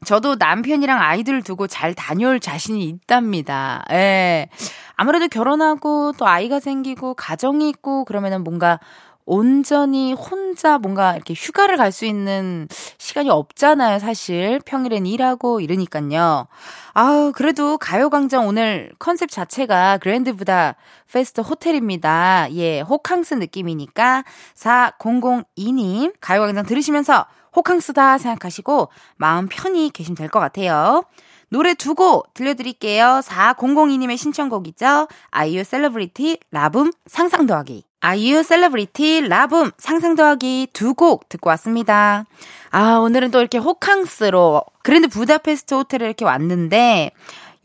저도 0.05 0.35
남편이랑 0.35 1.01
아이들 1.01 1.41
두고 1.41 1.67
잘 1.67 1.93
다녀올 1.93 2.39
자신이 2.39 2.83
있답니다. 2.85 3.83
예. 3.91 4.49
아무래도 4.95 5.27
결혼하고 5.27 6.13
또 6.17 6.27
아이가 6.27 6.59
생기고 6.59 7.15
가정이 7.15 7.67
있고 7.69 8.05
그러면은 8.05 8.43
뭔가 8.43 8.79
온전히 9.25 10.13
혼자 10.13 10.77
뭔가 10.77 11.15
이렇게 11.15 11.33
휴가를 11.33 11.77
갈 11.77 11.91
수 11.91 12.05
있는 12.05 12.67
시간이 12.97 13.29
없잖아요, 13.29 13.99
사실. 13.99 14.59
평일엔 14.65 15.05
일하고 15.05 15.61
이러니까요. 15.61 16.47
아우, 16.93 17.31
그래도 17.33 17.77
가요광장 17.77 18.47
오늘 18.47 18.91
컨셉 18.99 19.31
자체가 19.31 19.97
그랜드 19.99 20.75
부다페스트 21.11 21.41
호텔입니다. 21.41 22.47
예, 22.51 22.81
호캉스 22.81 23.35
느낌이니까 23.35 24.23
4002님 24.55 26.13
가요광장 26.19 26.65
들으시면서 26.65 27.25
호캉스다 27.55 28.17
생각하시고 28.17 28.89
마음 29.17 29.47
편히 29.47 29.89
계시면 29.89 30.15
될 30.17 30.29
것 30.29 30.39
같아요. 30.39 31.03
노래 31.49 31.73
두 31.75 31.93
곡 31.95 32.33
들려드릴게요. 32.33 33.21
4002님의 33.23 34.17
신청곡이죠. 34.17 35.07
아이유 35.31 35.63
셀러브리티 35.63 36.39
라붐 36.51 36.91
상상 37.05 37.45
더하기. 37.45 37.85
아이유 38.05 38.43
셀러브리티 38.43 39.21
라붐 39.29 39.71
상상 39.79 40.13
더하기 40.15 40.67
두 40.73 40.93
곡 40.93 41.27
듣고 41.27 41.49
왔습니다. 41.49 42.25
아, 42.69 42.97
오늘은 42.97 43.31
또 43.31 43.39
이렇게 43.39 43.57
호캉스로 43.57 44.61
그랜드 44.83 45.07
부다페스트 45.07 45.73
호텔에 45.73 46.05
이렇게 46.05 46.23
왔는데 46.23 47.09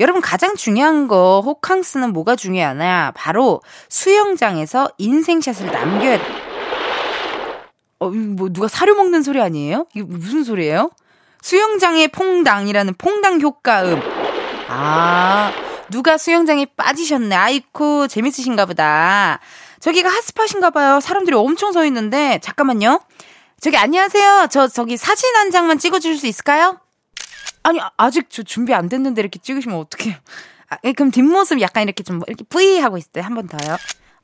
여러분 0.00 0.22
가장 0.22 0.56
중요한 0.56 1.08
거 1.08 1.42
호캉스는 1.44 2.14
뭐가 2.14 2.36
중요하냐? 2.36 3.12
바로 3.14 3.60
수영장에서 3.90 4.88
인생샷을 4.96 5.66
남겨야 5.70 6.16
돼. 6.16 6.24
어, 7.98 8.08
뭐 8.08 8.48
누가 8.48 8.66
사료 8.66 8.94
먹는 8.94 9.22
소리 9.22 9.42
아니에요? 9.42 9.88
이게 9.94 10.02
무슨 10.04 10.42
소리예요? 10.42 10.90
수영장의 11.42 12.08
퐁당이라는 12.08 12.94
퐁당 12.96 13.42
효과음. 13.42 14.00
아, 14.68 15.52
누가 15.90 16.16
수영장에 16.16 16.66
빠지셨네. 16.76 17.34
아이쿠, 17.34 18.08
재밌으신가 18.08 18.64
보다. 18.64 19.38
저기가 19.80 20.08
핫스팟인가 20.10 20.70
봐요. 20.70 21.00
사람들이 21.00 21.34
엄청 21.36 21.72
서 21.72 21.84
있는데, 21.86 22.38
잠깐만요. 22.42 23.00
저기, 23.60 23.76
안녕하세요. 23.76 24.48
저, 24.50 24.68
저기 24.68 24.96
사진 24.96 25.34
한 25.36 25.50
장만 25.50 25.78
찍어 25.78 25.98
주실 25.98 26.18
수 26.18 26.26
있을까요? 26.26 26.78
아니, 27.62 27.80
아직 27.96 28.26
저 28.30 28.42
준비 28.42 28.72
안 28.74 28.88
됐는데 28.88 29.20
이렇게 29.20 29.38
찍으시면 29.38 29.76
어떡해요. 29.78 30.14
아, 30.70 30.76
예, 30.84 30.92
그럼 30.92 31.10
뒷모습 31.10 31.60
약간 31.60 31.82
이렇게 31.82 32.02
좀, 32.02 32.20
이렇게 32.26 32.44
뿌이 32.44 32.78
하고 32.78 32.96
있을 32.98 33.10
때 33.10 33.20
한 33.20 33.34
번 33.34 33.48
더요. 33.48 33.76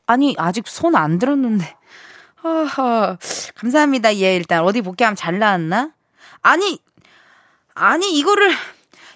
아니, 0.07 0.35
아직 0.39 0.69
손 0.69 0.95
안 0.95 1.19
들었는데. 1.19 1.75
허허, 2.45 3.17
감사합니다. 3.57 4.15
예, 4.17 4.37
일단 4.37 4.63
어디 4.63 4.81
복귀하면 4.83 5.17
잘 5.17 5.39
나왔나? 5.39 5.91
아니, 6.43 6.79
아니, 7.75 8.13
이거를, 8.19 8.55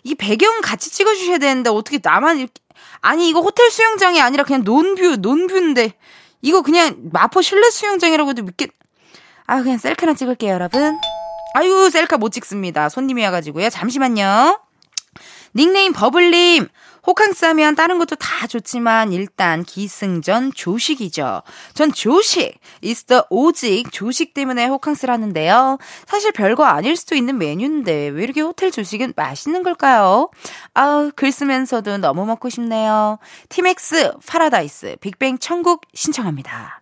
이 0.05 0.15
배경 0.15 0.61
같이 0.63 0.91
찍어 0.91 1.15
주셔야 1.15 1.39
되는데, 1.39 1.71
어떻게 1.71 2.01
나만 2.03 2.39
이렇게, 2.39 2.55
아니, 3.01 3.29
이거 3.29 3.41
호텔 3.41 3.71
수영장이 3.71 4.21
아니라 4.21 4.43
그냥 4.45 4.65
논뷰, 4.65 5.17
논뷰인데, 5.21 5.95
이거 6.43 6.63
그냥 6.63 6.97
마포 7.13 7.43
실내 7.43 7.71
수영장이라고도 7.71 8.43
믿겠, 8.43 8.71
아, 9.47 9.63
그냥 9.63 9.79
셀카나 9.79 10.15
찍을게요, 10.15 10.53
여러분. 10.53 10.99
아유, 11.55 11.91
셀카 11.91 12.19
못 12.19 12.31
찍습니다. 12.31 12.89
손님이 12.89 13.25
와가지고요. 13.25 13.71
잠시만요. 13.71 14.61
닉네임 15.55 15.93
버블님, 15.93 16.69
호캉스 17.07 17.45
하면 17.47 17.75
다른 17.75 17.99
것도 17.99 18.17
다 18.17 18.47
좋지만 18.47 19.13
일단 19.13 19.63
기승전 19.63 20.53
조식이죠. 20.55 21.43
전 21.75 21.93
조식, 21.93 22.59
있어 22.83 23.25
오직 23.31 23.91
조식 23.93 24.35
때문에 24.35 24.67
호캉스를 24.67 25.13
하는데요. 25.13 25.79
사실 26.07 26.33
별거 26.33 26.65
아닐 26.65 26.97
수도 26.97 27.15
있는 27.15 27.39
메뉴인데 27.39 28.09
왜 28.09 28.23
이렇게 28.23 28.41
호텔 28.41 28.71
조식은 28.71 29.15
맛있는 29.17 29.63
걸까요? 29.63 30.31
아우, 30.75 31.11
글 31.15 31.33
쓰면서도 31.33 31.99
너무 31.99 32.27
먹고 32.27 32.49
싶네요. 32.49 33.19
티맥스, 33.49 34.13
파라다이스, 34.27 34.97
빅뱅 35.01 35.39
천국 35.39 35.83
신청합니다. 35.95 36.81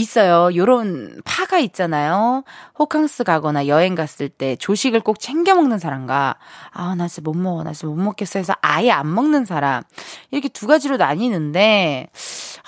있어요. 0.00 0.54
요런 0.54 1.22
파가 1.24 1.58
있잖아요. 1.58 2.44
호캉스 2.78 3.24
가거나 3.24 3.66
여행 3.66 3.94
갔을 3.94 4.28
때 4.28 4.56
조식을 4.56 5.00
꼭 5.00 5.18
챙겨 5.18 5.54
먹는 5.54 5.78
사람과 5.78 6.36
아, 6.72 6.94
나 6.94 7.08
진짜 7.08 7.28
못 7.28 7.36
먹어. 7.36 7.64
나 7.64 7.72
진짜 7.72 7.88
못 7.88 7.96
먹겠어 7.96 8.38
해서 8.38 8.54
아예 8.60 8.90
안 8.90 9.12
먹는 9.12 9.44
사람. 9.44 9.82
이렇게 10.30 10.48
두 10.48 10.66
가지로 10.66 10.96
나뉘는데 10.96 12.08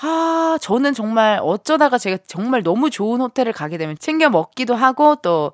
아, 0.03 0.59
저는 0.61 0.95
정말 0.95 1.39
어쩌다가 1.43 1.99
제가 1.99 2.19
정말 2.27 2.63
너무 2.63 2.91
좋은 2.91 3.21
호텔을 3.21 3.53
가게 3.53 3.79
되면 3.79 3.97
챙겨 3.99 4.29
먹기도 4.29 4.75
하고 4.75 5.17
또 5.17 5.53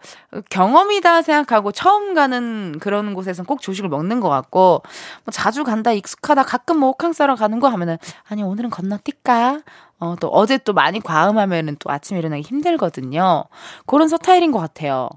경험이다 0.51 1.23
생각하고 1.23 1.73
처음 1.73 2.15
가는 2.15 2.79
그런 2.81 3.13
곳에선 3.13 3.45
꼭 3.45 3.61
조식을 3.61 3.89
먹는 3.91 4.21
것 4.21 4.29
같고 4.29 4.83
뭐 5.25 5.33
자주 5.33 5.65
간다 5.65 5.93
익숙하다 5.93 6.45
가끔 6.45 6.79
뭐 6.79 6.91
호캉스 6.91 7.23
하러 7.23 7.35
가는 7.35 7.61
거 7.61 7.69
하면은 7.69 7.99
아니 8.29 8.43
오늘은 8.43 8.71
건너뛸까? 8.71 9.63
어, 9.99 10.15
또 10.21 10.29
어제 10.29 10.59
또 10.59 10.73
많이 10.75 11.01
과음하면은 11.01 11.77
또 11.79 11.91
아침에 11.91 12.19
일어나기 12.19 12.43
힘들거든요. 12.43 13.45
그런 13.87 14.09
스타일인 14.09 14.53
것 14.53 14.59
같아요. 14.59 15.09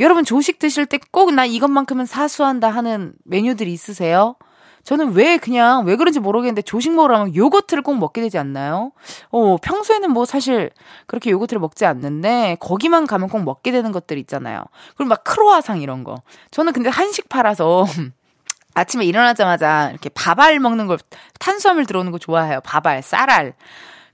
여러분 0.00 0.24
조식 0.24 0.58
드실 0.58 0.86
때 0.86 0.98
꼭 1.12 1.32
나 1.32 1.44
이것만큼은 1.44 2.06
사수한다 2.06 2.68
하는 2.70 3.12
메뉴들이 3.24 3.72
있으세요? 3.72 4.36
저는 4.84 5.12
왜 5.12 5.36
그냥 5.36 5.84
왜 5.84 5.96
그런지 5.96 6.18
모르겠는데 6.20 6.62
조식 6.62 6.94
먹으러 6.94 7.18
가면 7.18 7.34
요거트를 7.34 7.82
꼭 7.82 7.98
먹게 7.98 8.22
되지 8.22 8.38
않나요? 8.38 8.92
어, 9.30 9.56
평소에는 9.60 10.10
뭐 10.12 10.24
사실 10.24 10.70
그렇게 11.06 11.30
요거트를 11.30 11.60
먹지 11.60 11.84
않는데 11.84 12.56
거기만 12.60 13.06
가면 13.06 13.28
꼭 13.28 13.42
먹게 13.42 13.70
되는 13.72 13.92
것들 13.92 14.16
있잖아요. 14.18 14.62
그리고 14.96 15.08
막 15.10 15.24
크로아상 15.24 15.82
이런 15.82 16.04
거. 16.04 16.14
저는 16.52 16.72
근데 16.72 16.88
한식 16.88 17.28
팔아서 17.28 17.84
아침에 18.74 19.04
일어나자마자 19.04 19.90
이렇게 19.90 20.08
밥알 20.10 20.60
먹는 20.60 20.86
걸 20.86 20.98
탄수화물 21.40 21.84
들어오는 21.84 22.12
거 22.12 22.18
좋아해요. 22.18 22.60
밥알, 22.60 23.02
쌀알. 23.02 23.54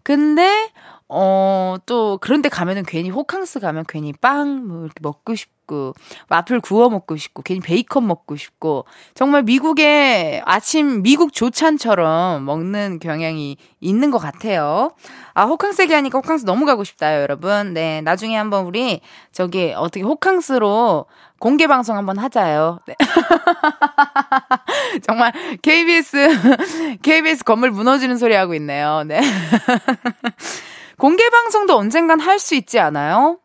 근데 0.04 0.70
어, 1.08 1.76
또, 1.84 2.18
그런데 2.20 2.48
가면은 2.48 2.82
괜히 2.84 3.10
호캉스 3.10 3.60
가면 3.60 3.84
괜히 3.86 4.12
빵, 4.12 4.66
뭐, 4.66 4.84
이렇게 4.84 4.94
먹고 5.02 5.34
싶고, 5.34 5.92
와플 6.30 6.60
구워 6.60 6.88
먹고 6.88 7.16
싶고, 7.16 7.42
괜히 7.42 7.60
베이컨 7.60 8.06
먹고 8.06 8.36
싶고, 8.36 8.86
정말 9.14 9.42
미국의 9.42 10.42
아침 10.46 11.02
미국 11.02 11.34
조찬처럼 11.34 12.44
먹는 12.46 13.00
경향이 13.00 13.58
있는 13.80 14.10
것 14.10 14.18
같아요. 14.18 14.92
아, 15.34 15.44
호캉스 15.44 15.82
얘기하니까 15.82 16.18
호캉스 16.18 16.46
너무 16.46 16.64
가고 16.64 16.84
싶다요, 16.84 17.20
여러분. 17.20 17.74
네, 17.74 18.00
나중에 18.00 18.36
한번 18.36 18.64
우리, 18.64 19.00
저기, 19.30 19.74
어떻게 19.76 20.02
호캉스로 20.02 21.04
공개 21.38 21.66
방송 21.66 21.98
한번 21.98 22.16
하자요. 22.16 22.78
네. 22.86 22.94
정말 25.06 25.32
KBS 25.60 26.98
KBS 27.02 27.44
건물 27.44 27.70
무너지는 27.70 28.16
소리 28.16 28.34
하고 28.34 28.54
있네요. 28.54 29.04
네. 29.06 29.20
공개 30.98 31.28
방송도 31.30 31.76
언젠간 31.76 32.20
할 32.20 32.38
수 32.38 32.54
있지 32.54 32.78
않아요? 32.78 33.38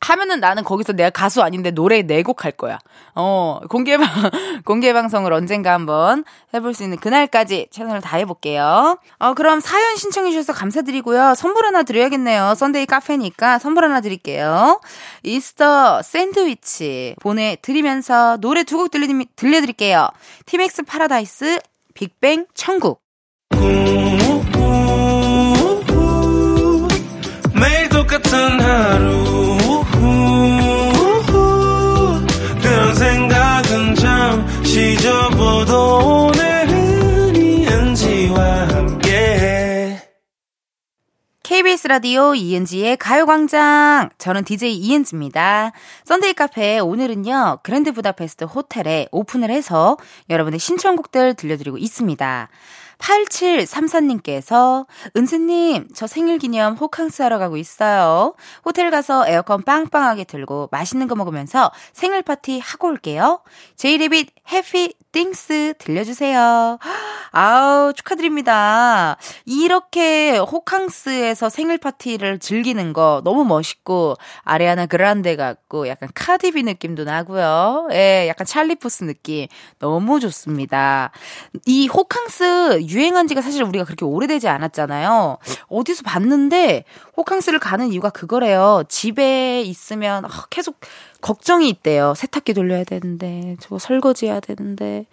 하면은 0.00 0.40
나는 0.40 0.62
거기서 0.62 0.92
내가 0.92 1.08
가수 1.10 1.42
아닌데 1.42 1.70
노래 1.70 2.02
네 2.02 2.22
곡 2.22 2.44
할 2.44 2.52
거야. 2.52 2.78
어, 3.14 3.60
공개 3.70 3.96
방, 3.96 4.06
공개 4.64 4.92
방송을 4.92 5.32
언젠가 5.32 5.72
한번 5.72 6.22
해볼 6.52 6.74
수 6.74 6.82
있는 6.84 6.98
그날까지 6.98 7.68
최선을 7.70 8.02
다 8.02 8.18
해볼게요. 8.18 8.98
어, 9.18 9.34
그럼 9.34 9.60
사연 9.60 9.96
신청해주셔서 9.96 10.52
감사드리고요. 10.52 11.34
선물 11.34 11.64
하나 11.64 11.82
드려야겠네요. 11.82 12.54
썬데이 12.56 12.84
카페니까 12.86 13.58
선물 13.58 13.84
하나 13.84 14.00
드릴게요. 14.02 14.80
이스터 15.22 16.02
샌드위치 16.02 17.16
보내드리면서 17.20 18.36
노래 18.40 18.64
두 18.64 18.76
곡 18.76 18.90
들려드릴게요. 18.90 20.08
티맥스 20.44 20.82
파라다이스, 20.82 21.58
빅뱅 21.94 22.46
천국. 22.54 23.00
똑같은 28.06 28.60
하루 28.60 29.84
그런 32.62 32.94
생각은 32.94 33.94
잠시 33.96 34.96
접어도 34.98 36.28
오늘은 36.28 37.34
이은지와 37.34 38.68
함께 38.68 40.00
KBS 41.42 41.88
라디오 41.88 42.34
이은지의 42.34 42.96
가요광장. 42.96 44.10
저는 44.18 44.44
DJ 44.44 44.76
이은지입니다. 44.76 45.72
Sunday 46.04 46.34
카페 46.34 46.78
오늘은요, 46.78 47.60
그랜드 47.64 47.92
부다페스트 47.92 48.44
호텔에 48.44 49.08
오픈을 49.10 49.50
해서 49.50 49.96
여러분의 50.30 50.60
신청곡들 50.60 51.34
들려드리고 51.34 51.78
있습니다. 51.78 52.48
8734님께서 52.98 54.86
은디님 55.16 55.88
저 55.94 56.06
생일 56.06 56.38
기념 56.38 56.74
호캉스 56.74 57.22
하러 57.22 57.38
가고 57.38 57.56
있어요. 57.56 58.34
호텔 58.64 58.90
가서 58.90 59.26
에어컨 59.26 59.62
빵빵하게 59.62 60.24
틀고 60.24 60.68
맛있는 60.70 61.06
거 61.08 61.14
먹으면서 61.14 61.70
생일 61.92 62.22
파티 62.22 62.58
하고 62.60 62.88
올게요. 62.88 63.40
제이레빗 63.76 64.30
Happy 64.52 64.94
Things 65.16 65.72
들려주세요. 65.78 66.78
아우 67.32 67.94
축하드립니다. 67.94 69.16
이렇게 69.46 70.36
호캉스에서 70.36 71.48
생일 71.48 71.78
파티를 71.78 72.38
즐기는 72.38 72.92
거 72.92 73.22
너무 73.24 73.46
멋있고 73.46 74.16
아리아나 74.42 74.84
그란데 74.84 75.36
같고 75.36 75.88
약간 75.88 76.10
카디비 76.14 76.64
느낌도 76.64 77.04
나고요. 77.04 77.88
예, 77.92 78.26
약간 78.28 78.46
찰리푸스 78.46 79.04
느낌 79.04 79.46
너무 79.78 80.20
좋습니다. 80.20 81.12
이 81.64 81.88
호캉스 81.88 82.82
유행한 82.82 83.26
지가 83.26 83.40
사실 83.40 83.62
우리가 83.62 83.86
그렇게 83.86 84.04
오래되지 84.04 84.48
않았잖아요. 84.48 85.38
어디서 85.68 86.02
봤는데 86.02 86.84
호캉스를 87.16 87.58
가는 87.58 87.88
이유가 87.90 88.10
그거래요. 88.10 88.82
집에 88.90 89.62
있으면 89.62 90.26
아, 90.26 90.44
계속 90.50 90.78
걱정이 91.26 91.68
있대요. 91.70 92.14
세탁기 92.14 92.54
돌려야 92.54 92.84
되는데, 92.84 93.56
저거 93.58 93.80
설거지 93.80 94.26
해야 94.26 94.38
되는데, 94.38 95.06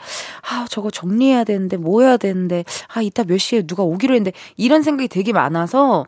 아, 0.47 0.67
저거 0.69 0.91
정리해야 0.91 1.43
되는데, 1.43 1.75
뭐 1.75 2.03
해야 2.03 2.17
되는데, 2.17 2.63
아, 2.93 3.01
이따 3.01 3.23
몇 3.23 3.39
시에 3.39 3.63
누가 3.63 3.81
오기로 3.81 4.13
했는데, 4.13 4.31
이런 4.55 4.83
생각이 4.83 5.07
되게 5.07 5.33
많아서, 5.33 6.05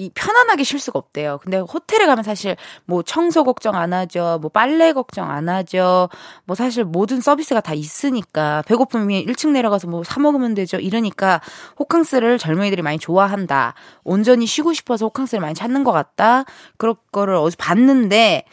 이 0.00 0.10
편안하게 0.14 0.64
쉴 0.64 0.78
수가 0.78 0.98
없대요. 0.98 1.38
근데 1.42 1.58
호텔에 1.58 2.06
가면 2.06 2.24
사실 2.24 2.56
뭐 2.86 3.02
청소 3.02 3.44
걱정 3.44 3.74
안 3.74 3.92
하죠. 3.92 4.38
뭐 4.40 4.50
빨래 4.50 4.92
걱정 4.92 5.30
안 5.30 5.48
하죠. 5.48 6.08
뭐 6.44 6.56
사실 6.56 6.84
모든 6.84 7.20
서비스가 7.20 7.60
다 7.60 7.74
있으니까 7.74 8.62
배고프면 8.66 9.08
1층 9.26 9.50
내려가서 9.50 9.86
뭐 9.88 10.02
사 10.10 10.18
먹으면 10.18 10.54
되죠. 10.54 10.78
이러니까 10.78 11.40
호캉스를 11.78 12.38
젊은이들이 12.38 12.82
많이 12.82 12.98
좋아한다. 12.98 13.74
온전히 14.02 14.46
쉬고 14.46 14.72
싶어서 14.72 15.06
호캉스를 15.06 15.40
많이 15.40 15.54
찾는 15.54 15.84
것 15.84 15.92
같다. 15.92 16.44
그런 16.78 16.96
거를 17.12 17.34
어디서 17.34 17.56
봤는데 17.58 18.44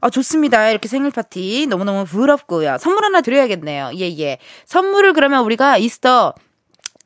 아, 0.00 0.10
좋습니다. 0.10 0.70
이렇게 0.70 0.88
생일 0.88 1.10
파티 1.10 1.66
너무너무 1.68 2.04
부럽고요. 2.04 2.78
선물 2.78 3.04
하나 3.04 3.20
드려야겠네요. 3.20 3.92
예, 3.96 4.18
예. 4.18 4.38
선물을 4.66 5.12
그러면 5.12 5.44
우리가 5.44 5.78
이스터 5.78 6.34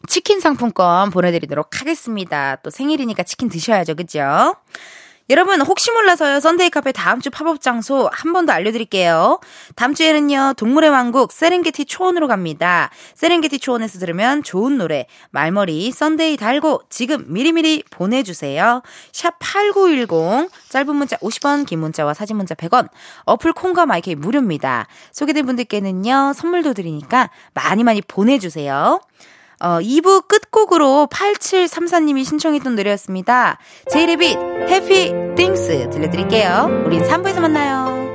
치킨 0.07 0.41
상품권 0.41 1.11
보내드리도록 1.11 1.81
하겠습니다. 1.81 2.57
또 2.63 2.71
생일이니까 2.71 3.23
치킨 3.25 3.49
드셔야죠. 3.49 3.95
그죠? 3.97 4.55
여러분 5.31 5.61
혹시 5.61 5.91
몰라서요 5.93 6.41
Sunday 6.41 6.71
카페 6.71 6.91
다음 6.91 7.21
주 7.21 7.29
팝업 7.29 7.61
장소 7.61 8.09
한 8.15 8.33
번 8.33 8.47
더 8.47 8.55
알려드릴게요. 8.55 9.41
다음 9.77 9.93
주에는요 9.93 10.55
동물의 10.57 10.89
왕국 10.89 11.33
세렝게티 11.33 11.85
초원으로 11.85 12.29
갑니다. 12.29 12.89
세렝게티 13.15 13.59
초원에서 13.59 13.99
들으면 13.99 14.43
좋은 14.43 14.79
노래 14.79 15.07
말머리 15.31 15.91
Sunday 15.93 16.39
달고 16.39 16.85
지금 16.89 17.27
미리미리 17.29 17.83
보내주세요. 17.91 18.81
샵 19.13 19.39
#8910 19.39 20.49
짧은 20.71 20.97
문자 20.97 21.19
50원, 21.19 21.67
긴 21.67 21.81
문자와 21.81 22.15
사진 22.15 22.39
문자 22.39 22.55
100원. 22.55 22.89
어플 23.27 23.53
콩과 23.53 23.85
마이크 23.85 24.09
무료입니다. 24.09 24.87
소개된 25.13 25.45
분들께는요 25.45 26.33
선물도 26.35 26.73
드리니까 26.73 27.29
많이 27.53 27.85
많이 27.85 28.01
보내주세요. 28.01 29.01
어, 29.61 29.79
2부 29.81 30.29
끝곡으로 30.29 31.09
8734님이 31.11 32.25
신청했던 32.25 32.77
노래였습니다. 32.77 33.59
제이레빗 33.91 34.39
해피 34.69 35.13
띵스 35.37 35.91
들려드릴게요. 35.91 36.85
우린 36.87 37.03
3부에서 37.03 37.41
만나요. 37.41 38.08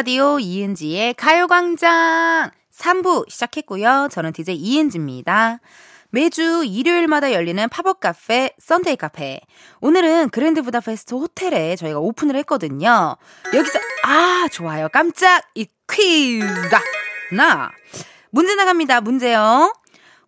라디오 0.00 0.38
이은지의 0.38 1.12
가요광장 1.12 2.50
3부 2.74 3.28
시작했고요. 3.28 4.08
저는 4.10 4.32
DJ 4.32 4.56
이은지입니다. 4.56 5.60
매주 6.08 6.64
일요일마다 6.64 7.34
열리는 7.34 7.68
팝업 7.68 8.00
카페 8.00 8.54
Sunday 8.58 8.96
카페. 8.96 9.42
오늘은 9.82 10.30
그랜드 10.30 10.62
부다페스트 10.62 11.12
호텔에 11.12 11.76
저희가 11.76 11.98
오픈을 11.98 12.34
했거든요. 12.36 13.18
여기서 13.52 13.78
아 14.04 14.48
좋아요. 14.50 14.88
깜짝 14.88 15.42
이 15.54 15.66
퀴즈 15.92 16.46
나 17.32 17.70
문제 18.30 18.54
나갑니다. 18.54 19.02
문제요. 19.02 19.70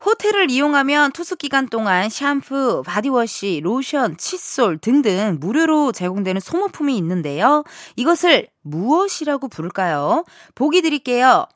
호텔을 0.04 0.50
이용하면 0.50 1.12
투숙 1.12 1.38
기간 1.38 1.68
동안 1.68 2.08
샴푸, 2.08 2.82
바디워시, 2.84 3.60
로션, 3.62 4.16
칫솔 4.16 4.78
등등 4.78 5.38
무료로 5.40 5.92
제공되는 5.92 6.40
소모품이 6.40 6.96
있는데요. 6.98 7.62
이것을 7.96 8.48
무엇이라고 8.62 9.48
부를까요? 9.48 10.24
보기 10.54 10.82
드릴게요. 10.82 11.46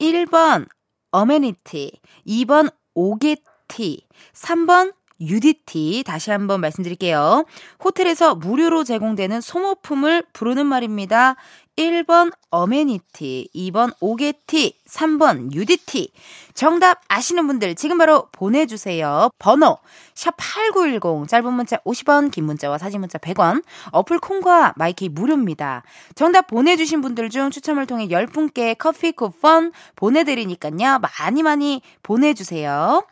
1번 0.00 0.66
어메니티, 1.12 2.00
2번 2.26 2.72
오게티, 2.94 4.06
3번 4.34 4.92
UDT 5.20 6.02
다시 6.06 6.30
한번 6.30 6.60
말씀드릴게요. 6.60 7.44
호텔에서 7.82 8.34
무료로 8.34 8.84
제공되는 8.84 9.40
소모품을 9.40 10.24
부르는 10.32 10.66
말입니다. 10.66 11.36
1번 11.76 12.32
어메니티, 12.50 13.48
2번 13.52 13.92
오게티, 13.98 14.78
3번 14.88 15.52
UDT. 15.52 16.12
정답 16.54 17.00
아시는 17.08 17.48
분들 17.48 17.74
지금 17.74 17.98
바로 17.98 18.28
보내주세요. 18.30 19.30
번호 19.40 19.78
샵8910 20.14 21.26
짧은 21.26 21.52
문자 21.52 21.78
50원 21.78 22.30
긴 22.30 22.44
문자와 22.44 22.78
사진 22.78 23.00
문자 23.00 23.18
100원 23.18 23.64
어플 23.90 24.20
콩과 24.20 24.74
마이케이 24.76 25.08
무료입니다. 25.08 25.82
정답 26.14 26.46
보내주신 26.46 27.00
분들 27.00 27.28
중 27.30 27.50
추첨을 27.50 27.86
통해 27.86 28.06
10분께 28.06 28.76
커피 28.78 29.10
쿠폰 29.10 29.72
보내드리니까요. 29.96 31.00
많이 31.00 31.42
많이 31.42 31.82
보내주세요. 32.04 33.04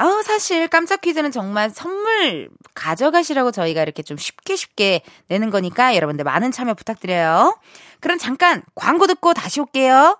아우, 0.00 0.22
사실 0.22 0.68
깜짝 0.68 1.00
퀴즈는 1.00 1.32
정말 1.32 1.70
선물 1.70 2.48
가져가시라고 2.74 3.50
저희가 3.50 3.82
이렇게 3.82 4.04
좀 4.04 4.16
쉽게 4.16 4.54
쉽게 4.54 5.02
내는 5.26 5.50
거니까 5.50 5.96
여러분들 5.96 6.24
많은 6.24 6.52
참여 6.52 6.74
부탁드려요. 6.74 7.58
그럼 7.98 8.16
잠깐 8.16 8.62
광고 8.76 9.08
듣고 9.08 9.34
다시 9.34 9.60
올게요. 9.60 10.16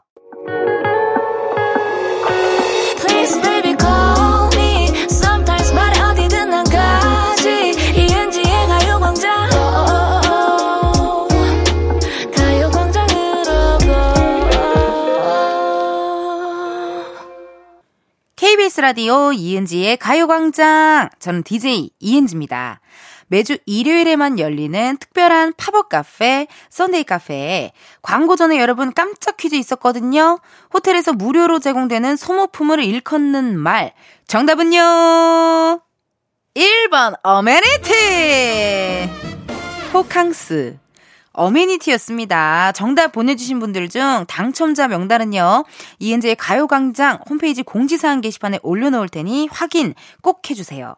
KBS 18.68 18.81
라디오 18.83 19.33
이은지의 19.33 19.96
가요광장. 19.96 21.09
저는 21.18 21.42
DJ 21.42 21.90
이은지입니다. 22.00 22.81
매주 23.28 23.57
일요일에만 23.64 24.38
열리는 24.38 24.96
특별한 24.98 25.54
팝업 25.57 25.88
카페, 25.88 26.46
Sunday 26.68 27.05
카페. 27.04 27.72
광고 28.02 28.37
전에 28.37 28.61
여러분 28.61 28.92
깜짝 28.92 29.38
퀴즈 29.38 29.54
있었거든요. 29.54 30.38
호텔에서 30.72 31.14
무료로 31.14 31.61
제공되는 31.61 32.16
소모품을 32.16 32.85
일컫는 32.85 33.59
말. 33.59 33.94
정답은요. 34.26 35.81
1번, 36.54 37.18
Amenity! 37.23 37.92
호캉스. 39.94 40.78
Amenity였습니다. 41.38 42.73
정답 42.72 43.12
보내주신 43.12 43.61
분들 43.61 43.88
중 43.88 44.24
당첨자 44.29 44.88
명단은요, 44.88 45.64
이은지의 46.01 46.37
가요광장 46.37 47.20
홈페이지 47.29 47.62
공지사항 47.62 48.20
게시판에 48.20 48.59
올려놓을 48.62 49.09
테니 49.09 49.48
확인 49.51 49.94
꼭 50.22 50.51
해주세요. 50.51 50.94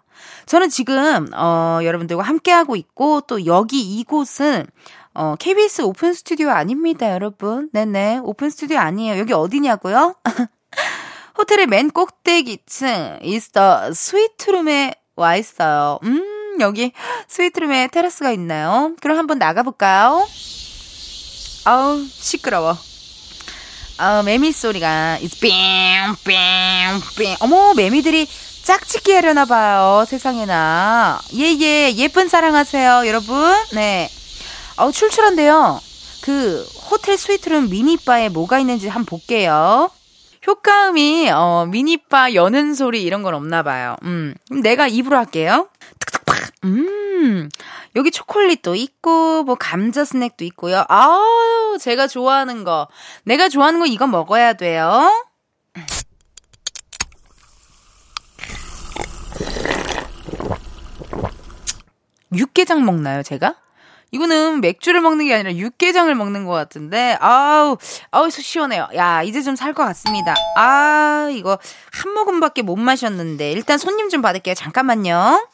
저는 0.46 0.68
지금, 0.70 1.28
어, 1.34 1.80
여러분들과 1.82 2.22
함께하고 2.22 2.76
있고, 2.76 3.20
또 3.22 3.46
여기 3.46 3.80
이곳은, 3.80 4.66
어, 5.14 5.34
KBS 5.38 5.82
오픈 5.82 6.12
스튜디오 6.14 6.50
아닙니다, 6.50 7.10
여러분. 7.12 7.68
네네. 7.72 8.20
오픈 8.22 8.50
스튜디오 8.50 8.78
아니에요. 8.78 9.18
여기 9.18 9.32
어디냐고요? 9.32 10.14
호텔의 11.38 11.66
맨 11.66 11.90
꼭대기층, 11.90 13.20
이스터 13.22 13.92
스위트룸에 13.92 14.94
와 15.16 15.36
있어요. 15.36 15.98
음, 16.04 16.39
여기 16.60 16.92
스위트룸에 17.28 17.88
테라스가 17.88 18.30
있나요? 18.32 18.94
그럼 19.00 19.18
한번 19.18 19.38
나가볼까요? 19.38 20.26
아우, 21.64 22.04
시끄러워. 22.08 22.76
아, 23.98 24.22
매미 24.22 24.52
소리가 24.52 25.18
뺑뺑뺑 25.40 27.36
어머 27.40 27.74
매미들이 27.74 28.26
짝짓기 28.62 29.12
하려나 29.12 29.44
봐요 29.44 30.04
세상에나. 30.06 31.20
예예 31.34 31.60
예, 31.60 31.94
예쁜 31.96 32.28
사랑하세요 32.28 33.06
여러분. 33.06 33.52
네. 33.74 34.08
어우 34.76 34.92
출출한데요. 34.92 35.80
그 36.22 36.66
호텔 36.90 37.18
스위트룸 37.18 37.68
미니바에 37.68 38.30
뭐가 38.30 38.58
있는지 38.58 38.88
한번 38.88 39.04
볼게요. 39.06 39.90
효과음이 40.46 41.30
어 41.30 41.66
미니바 41.68 42.32
여는 42.32 42.74
소리 42.74 43.02
이런 43.02 43.22
건 43.22 43.34
없나 43.34 43.62
봐요. 43.62 43.96
음 44.04 44.34
내가 44.62 44.88
입으로 44.88 45.16
할게요 45.18 45.68
음, 46.64 47.48
여기 47.96 48.10
초콜릿도 48.10 48.74
있고, 48.74 49.44
뭐, 49.44 49.54
감자 49.54 50.04
스낵도 50.04 50.44
있고요. 50.46 50.84
아우, 50.88 51.78
제가 51.80 52.06
좋아하는 52.06 52.64
거. 52.64 52.88
내가 53.24 53.48
좋아하는 53.48 53.80
거 53.80 53.86
이거 53.86 54.06
먹어야 54.06 54.52
돼요. 54.54 55.10
육개장 62.34 62.84
먹나요, 62.84 63.22
제가? 63.22 63.56
이거는 64.12 64.60
맥주를 64.60 65.00
먹는 65.00 65.26
게 65.26 65.34
아니라 65.34 65.54
육개장을 65.54 66.12
먹는 66.14 66.44
것 66.44 66.52
같은데, 66.52 67.16
아우, 67.20 67.76
아우, 68.10 68.28
시원해요. 68.30 68.88
야, 68.96 69.22
이제 69.22 69.40
좀 69.40 69.54
살 69.54 69.72
것 69.72 69.84
같습니다. 69.84 70.34
아, 70.56 71.28
이거 71.32 71.58
한 71.92 72.12
모금밖에 72.14 72.62
못 72.62 72.76
마셨는데, 72.76 73.52
일단 73.52 73.78
손님 73.78 74.08
좀 74.08 74.20
받을게요. 74.20 74.54
잠깐만요. 74.54 75.48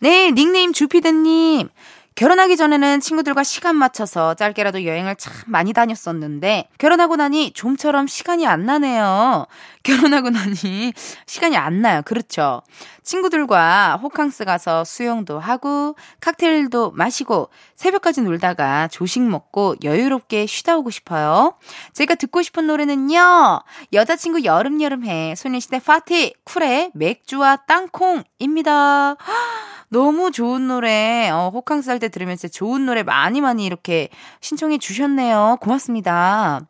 네, 0.00 0.30
닉네임 0.30 0.72
주피드님. 0.72 1.68
결혼하기 2.14 2.56
전에는 2.56 3.00
친구들과 3.00 3.42
시간 3.42 3.74
맞춰서 3.74 4.34
짧게라도 4.34 4.84
여행을 4.84 5.16
참 5.16 5.32
많이 5.46 5.72
다녔었는데 5.72 6.68
결혼하고 6.78 7.16
나니 7.16 7.52
좀처럼 7.52 8.06
시간이 8.06 8.46
안 8.46 8.64
나네요. 8.64 9.46
결혼하고 9.82 10.30
나니 10.30 10.92
시간이 11.26 11.56
안 11.56 11.80
나요. 11.80 12.02
그렇죠. 12.04 12.62
친구들과 13.02 13.98
호캉스 14.02 14.44
가서 14.44 14.84
수영도 14.84 15.38
하고 15.40 15.96
칵테일도 16.20 16.92
마시고 16.92 17.50
새벽까지 17.78 18.22
놀다가 18.22 18.88
조식 18.88 19.22
먹고 19.22 19.76
여유롭게 19.84 20.46
쉬다 20.46 20.76
오고 20.78 20.90
싶어요. 20.90 21.54
제가 21.92 22.16
듣고 22.16 22.42
싶은 22.42 22.66
노래는요. 22.66 23.60
여자친구 23.92 24.42
여름여름해 24.42 25.34
소녀시대 25.36 25.78
파티 25.78 26.34
쿨의 26.42 26.90
맥주와 26.94 27.58
땅콩입니다. 27.68 29.14
너무 29.90 30.32
좋은 30.32 30.66
노래, 30.66 31.30
어, 31.30 31.50
호캉스 31.54 31.88
할 31.88 32.00
때 32.00 32.08
들으면 32.08 32.36
진짜 32.36 32.52
좋은 32.52 32.84
노래 32.84 33.04
많이 33.04 33.40
많이 33.40 33.64
이렇게 33.64 34.08
신청해 34.40 34.78
주셨네요. 34.78 35.58
고맙습니다. 35.60 36.60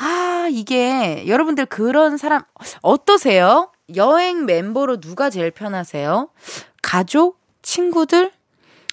아, 0.00 0.48
이게 0.50 1.24
여러분들 1.28 1.66
그런 1.66 2.16
사람 2.16 2.40
어떠세요? 2.80 3.70
여행 3.96 4.46
멤버로 4.46 4.98
누가 4.98 5.28
제일 5.28 5.50
편하세요? 5.50 6.30
가족? 6.80 7.38
친구들? 7.60 8.32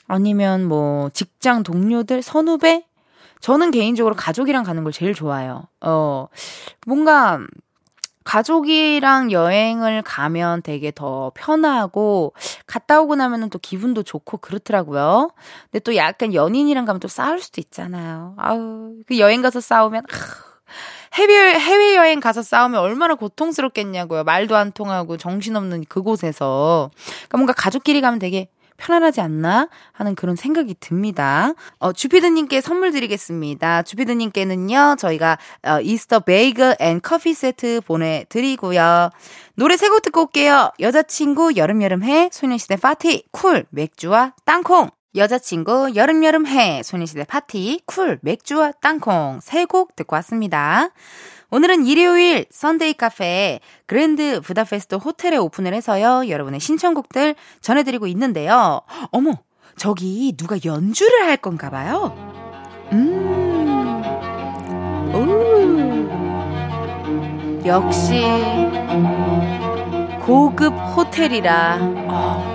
아니면 0.08 0.66
뭐 0.66 1.10
직장 1.10 1.64
동료들? 1.64 2.22
선후배? 2.22 2.86
저는 3.42 3.72
개인적으로 3.72 4.16
가족이랑 4.16 4.64
가는 4.64 4.84
걸 4.84 4.92
제일 4.92 5.14
좋아해요. 5.14 5.64
어, 5.82 6.28
뭔가 6.88 7.40
가족이랑 8.24 9.32
여행을 9.32 10.02
가면 10.02 10.64
되게 10.64 10.92
더 10.92 11.32
편하고 11.36 12.34
갔다 12.66 13.00
오고 13.02 13.16
나면은 13.16 13.50
또 13.52 13.60
기분도 13.60 14.02
좋고 14.02 14.38
그렇더라고요. 14.38 15.30
근데 15.72 15.80
또 15.80 15.96
약간 15.96 16.34
연인이랑 16.34 16.86
가면 16.86 17.00
또 17.00 17.08
싸울 17.08 17.40
수도 17.40 17.62
있잖아요. 17.62 18.34
아우, 18.38 18.96
그 19.06 19.20
여행 19.20 19.44
가서 19.44 19.62
싸우면 19.62 20.06
해외 21.14 21.54
해외 21.54 21.96
여행 21.96 22.20
가서 22.20 22.42
싸우면 22.42 22.80
얼마나 22.82 23.14
고통스럽겠냐고요. 23.14 24.24
말도 24.24 24.56
안 24.56 24.72
통하고 24.72 25.18
정신없는 25.18 25.86
그곳에서. 25.88 26.90
그러니까 26.96 27.38
뭔가 27.38 27.54
가족끼리 27.54 28.02
가면 28.02 28.18
되게 28.20 28.50
편안하지 28.78 29.22
않나 29.22 29.70
하는 29.92 30.16
그런 30.16 30.36
생각이 30.36 30.76
듭니다. 30.80 31.54
어, 31.80 31.94
주피드님께 31.94 32.62
선물 32.62 32.92
드리겠습니다. 32.92 33.84
주피드님께는요, 33.84 34.96
저희가 35.00 35.38
어, 35.64 35.80
이스터 35.82 36.20
베이글 36.22 36.78
and 36.80 37.00
커피 37.02 37.34
세트 37.34 37.82
보내드리고요. 37.86 39.10
노래 39.56 39.78
세 39.78 39.88
곡 39.90 40.02
듣고 40.02 40.22
올게요. 40.24 40.72
여자친구 40.80 41.56
여름여름해 41.56 42.30
소녀시대 42.32 42.76
파티 42.78 43.24
쿨 43.32 43.66
맥주와 43.70 44.34
땅콩 44.44 44.90
여자친구 45.16 45.94
여름여름해 45.96 46.82
소녀시대 46.84 47.24
파티 47.26 47.80
쿨 47.86 48.20
맥주와 48.22 48.74
땅콩 48.82 49.40
세 49.42 49.66
곡 49.66 49.96
듣고 49.96 50.16
왔습니다. 50.18 50.90
오늘은 51.52 51.86
일요일 51.86 52.46
Sunday 52.52 52.94
카페 52.94 53.60
그랜드 53.86 54.42
부다페스트 54.42 54.96
호텔에 54.96 55.38
오픈을 55.38 55.74
해서요. 55.74 56.28
여러분의 56.30 56.60
신청곡들 56.60 57.36
전해드리고 57.62 58.08
있는데요. 58.08 58.82
어머, 59.12 59.34
저기 59.78 60.34
누가 60.38 60.58
연주를 60.66 61.26
할 61.26 61.38
건가 61.38 61.70
봐요. 61.70 62.14
음, 62.92 64.02
오, 65.14 65.16
역시 67.66 68.22
고급 70.26 70.74
호텔이라 70.74 71.78
어, 72.10 72.55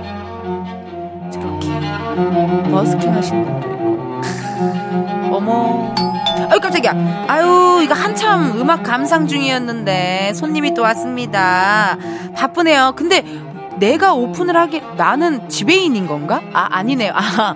버스킹 2.70 3.14
하시는 3.14 3.44
분들 3.44 3.70
있고. 3.73 5.37
어머. 5.37 5.94
아유 6.51 6.61
깜짝이야. 6.61 7.27
아유 7.29 7.81
이거 7.85 7.94
한참 7.94 8.59
음악 8.59 8.83
감상 8.83 9.27
중이었는데 9.27 10.33
손님이 10.35 10.75
또 10.75 10.83
왔습니다. 10.83 11.96
바쁘네요. 12.35 12.94
근데 12.96 13.25
내가 13.79 14.12
오픈을 14.14 14.57
하게 14.57 14.83
나는 14.96 15.49
지배인인 15.49 16.07
건가? 16.07 16.42
아 16.53 16.68
아니네요. 16.70 17.12
아 17.14 17.55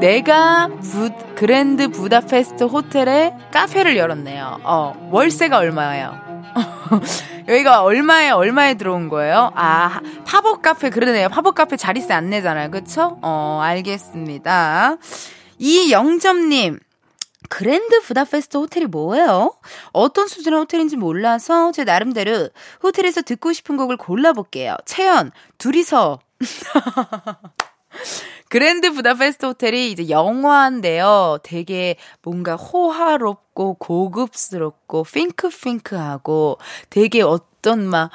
내가 0.00 0.68
부, 0.82 1.10
그랜드 1.36 1.88
부다페스트 1.88 2.64
호텔에 2.64 3.34
카페를 3.52 3.96
열었네요. 3.96 4.58
어 4.64 4.94
월세가 5.10 5.56
얼마예요? 5.58 6.23
여기가 7.48 7.82
얼마에 7.82 8.30
얼마에 8.30 8.74
들어온 8.74 9.08
거예요? 9.08 9.52
아 9.54 10.00
팝업 10.26 10.62
카페 10.62 10.90
그러네요. 10.90 11.28
팝업 11.28 11.54
카페 11.54 11.76
자리세 11.76 12.12
안 12.12 12.30
내잖아요. 12.30 12.70
그쵸? 12.70 13.18
어 13.22 13.60
알겠습니다. 13.62 14.96
이영점님 15.58 16.78
그랜드 17.48 18.00
부다페스트 18.00 18.56
호텔이 18.56 18.86
뭐예요? 18.86 19.54
어떤 19.92 20.26
수준의 20.26 20.60
호텔인지 20.60 20.96
몰라서 20.96 21.72
제 21.72 21.84
나름대로 21.84 22.48
호텔에서 22.82 23.22
듣고 23.22 23.52
싶은 23.52 23.76
곡을 23.76 23.96
골라볼게요. 23.96 24.76
채연, 24.86 25.30
둘이서. 25.58 26.18
그랜드 28.54 28.92
부다페스트 28.92 29.46
호텔이 29.46 29.90
이제 29.90 30.08
영화인데요. 30.08 31.38
되게 31.42 31.96
뭔가 32.22 32.54
호화롭고 32.54 33.74
고급스럽고 33.80 35.02
핑크핑크하고 35.02 36.58
되게 36.88 37.22
어떤 37.22 37.84
막, 37.84 38.12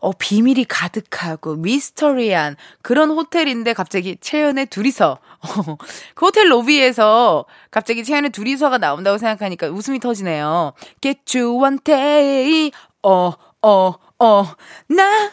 어, 0.00 0.12
비밀이 0.12 0.64
가득하고 0.64 1.56
미스터리한 1.56 2.56
그런 2.80 3.10
호텔인데 3.10 3.74
갑자기 3.74 4.16
채연의 4.18 4.64
둘이서 4.68 5.10
어, 5.10 5.76
그 6.14 6.24
호텔 6.24 6.50
로비에서 6.50 7.44
갑자기 7.70 8.02
채연의 8.02 8.30
둘이서가 8.30 8.78
나온다고 8.78 9.18
생각하니까 9.18 9.68
웃음이 9.68 10.00
터지네요. 10.00 10.72
Get 11.02 11.38
you 11.38 11.54
one 11.54 11.80
day, 11.84 12.70
어, 13.02 13.30
어, 13.60 13.92
어, 14.20 14.44
나, 14.88 15.30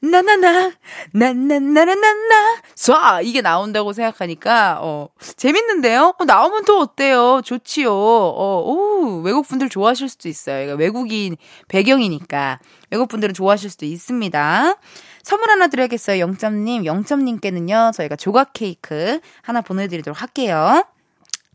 나나나, 0.00 0.72
나나나나나나, 1.12 2.62
쏴! 2.74 3.24
이게 3.24 3.40
나온다고 3.40 3.92
생각하니까, 3.92 4.78
어, 4.80 5.08
재밌는데요? 5.36 6.14
어, 6.18 6.24
나오면 6.24 6.64
또 6.64 6.80
어때요? 6.80 7.40
좋지요. 7.44 7.92
어, 7.92 8.62
오, 8.64 9.22
외국 9.22 9.46
분들 9.48 9.68
좋아하실 9.68 10.08
수도 10.08 10.28
있어요. 10.28 10.74
외국인 10.74 11.36
배경이니까. 11.68 12.60
외국 12.90 13.08
분들은 13.08 13.34
좋아하실 13.34 13.70
수도 13.70 13.86
있습니다. 13.86 14.76
선물 15.22 15.50
하나 15.50 15.68
드려야겠어요. 15.68 16.20
영점님, 16.20 16.84
영점님께는요, 16.84 17.92
저희가 17.94 18.16
조각 18.16 18.52
케이크 18.52 19.20
하나 19.42 19.62
보내드리도록 19.62 20.20
할게요. 20.20 20.84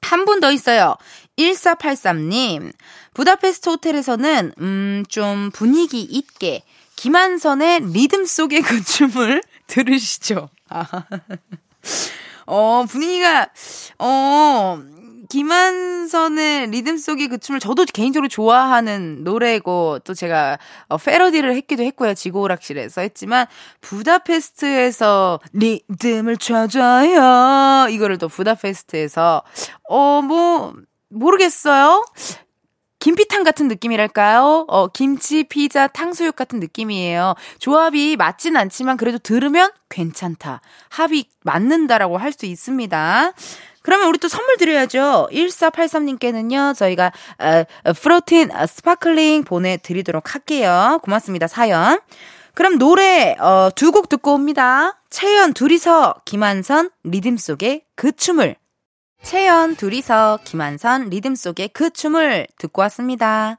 한분더 0.01 0.51
있어요. 0.51 0.95
1483님. 1.38 2.73
부다페스트 3.13 3.69
호텔에서는, 3.69 4.53
음, 4.60 5.03
좀 5.08 5.51
분위기 5.53 6.01
있게, 6.01 6.63
김한선의 6.99 7.79
리듬 7.93 8.25
속의 8.25 8.62
그 8.62 8.83
춤을 8.83 9.41
들으시죠. 9.67 10.49
아. 10.67 10.83
어, 12.45 12.83
분위기가, 12.89 13.47
어, 13.99 14.81
김한선의 15.29 16.71
리듬 16.71 16.97
속의 16.97 17.29
그 17.29 17.38
춤을 17.38 17.62
저도 17.62 17.85
개인적으로 17.85 18.27
좋아하는 18.27 19.23
노래고 19.23 19.99
또 20.03 20.13
제가 20.13 20.59
어, 20.89 20.97
패러디를 20.97 21.55
했기도 21.55 21.83
했고요. 21.83 22.15
지고오락실에서 22.15 22.99
했지만 22.99 23.47
부다페스트에서 23.79 25.39
리듬을 25.53 26.35
쳐줘요. 26.35 27.88
이거를 27.89 28.17
또 28.17 28.27
부다페스트에서 28.27 29.43
어 29.88 30.21
뭐 30.21 30.73
모르겠어요. 31.09 32.03
김피탕 32.99 33.43
같은 33.43 33.67
느낌이랄까요? 33.69 34.65
어, 34.67 34.88
김치, 34.88 35.43
피자, 35.43 35.88
탕수육 35.88 36.35
같은 36.35 36.59
느낌이에요. 36.59 37.35
조합이 37.59 38.17
맞진 38.17 38.57
않지만 38.57 38.97
그래도 38.97 39.17
들으면 39.19 39.71
괜찮다. 39.89 40.62
합이 40.89 41.25
맞는다라고 41.43 42.17
할 42.17 42.33
수 42.33 42.45
있습니다. 42.45 43.31
그러면 43.81 44.07
우리 44.09 44.17
또 44.19 44.27
선물 44.27 44.57
드려야죠. 44.57 45.29
1483님께는요, 45.31 46.75
저희가, 46.75 47.12
어, 47.39 47.93
protein 47.93 48.51
어, 48.51 48.65
sparkling 48.67 49.45
보내드리도록 49.45 50.33
할게요. 50.35 50.99
고맙습니다, 51.03 51.47
사연. 51.47 51.99
그럼 52.53 52.77
노래, 52.77 53.35
어, 53.39 53.69
두 53.75 53.91
곡 53.91 54.09
듣고 54.09 54.33
옵니다. 54.33 54.99
채연 55.09 55.53
둘이서 55.53 56.15
김완선 56.25 56.91
리듬 57.03 57.38
속의 57.38 57.83
그 57.95 58.12
춤을. 58.12 58.55
채연 59.23 59.75
둘이서 59.75 60.39
김완선 60.43 61.10
리듬 61.10 61.36
속의 61.36 61.69
그 61.69 61.89
춤을 61.91 62.47
듣고 62.58 62.82
왔습니다. 62.84 63.58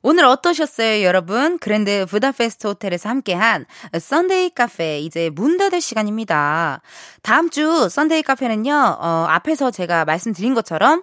오늘 0.00 0.24
어떠셨어요, 0.24 1.02
여러분? 1.04 1.58
그랜드 1.58 2.06
부다페스트 2.06 2.66
호텔에서 2.66 3.08
함께한 3.08 3.66
썬데이 4.00 4.50
카페 4.50 4.98
이제 5.00 5.30
문 5.30 5.58
닫을 5.58 5.80
시간입니다. 5.80 6.82
다음 7.22 7.50
주 7.50 7.88
썬데이 7.88 8.22
카페는요, 8.22 8.72
어, 9.00 9.26
앞에서 9.28 9.70
제가 9.70 10.04
말씀드린 10.04 10.54
것처럼 10.54 11.02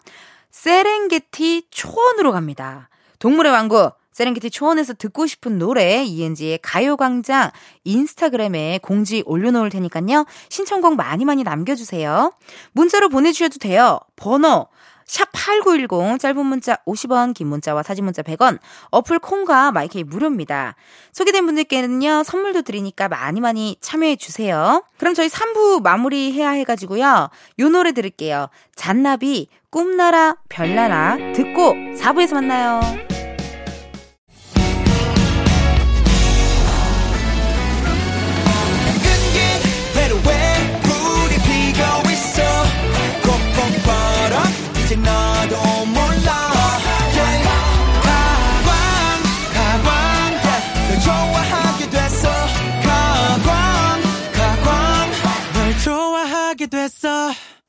세렝게티 0.52 1.68
초원으로 1.70 2.32
갑니다. 2.32 2.90
동물의 3.20 3.52
왕국 3.52 3.99
세렝게티 4.20 4.50
초원에서 4.50 4.94
듣고 4.96 5.28
싶은 5.28 5.58
노래 5.58 6.04
이은지의 6.04 6.60
가요광장 6.62 7.52
인스타그램에 7.86 8.80
공지 8.84 9.24
올려놓을 9.26 9.70
테니까요. 9.70 10.26
신청곡 10.50 10.98
많이 10.98 11.24
많이 11.24 11.44
남겨주세요. 11.44 12.34
문자로 12.74 13.08
보내주셔도 13.08 13.60
돼요. 13.60 14.00
번호 14.18 14.68
샵8910 15.08 16.20
짧은 16.20 16.46
문자 16.46 16.76
50원 16.86 17.34
긴 17.34 17.48
문자와 17.48 17.82
사진 17.82 18.04
문자 18.04 18.22
100원 18.22 18.60
어플 18.92 19.20
콩과 19.20 19.72
마이크이 19.72 20.04
무료입니다. 20.04 20.76
소개된 21.14 21.46
분들께는요 21.46 22.24
선물도 22.24 22.64
드리니까 22.64 23.08
많이 23.08 23.40
많이 23.40 23.78
참여해 23.80 24.18
주세요. 24.18 24.84
그럼 24.98 25.14
저희 25.14 25.30
3부 25.30 25.82
마무리해야 25.82 26.50
해가지고요. 26.52 27.30
요 27.60 27.70
노래 27.70 27.94
들을게요. 27.94 28.50
잔나비 28.76 29.48
꿈나라 29.70 30.36
별나라 30.50 31.16
듣고 31.34 31.74
4부에서 31.98 32.34
만나요. 32.34 33.19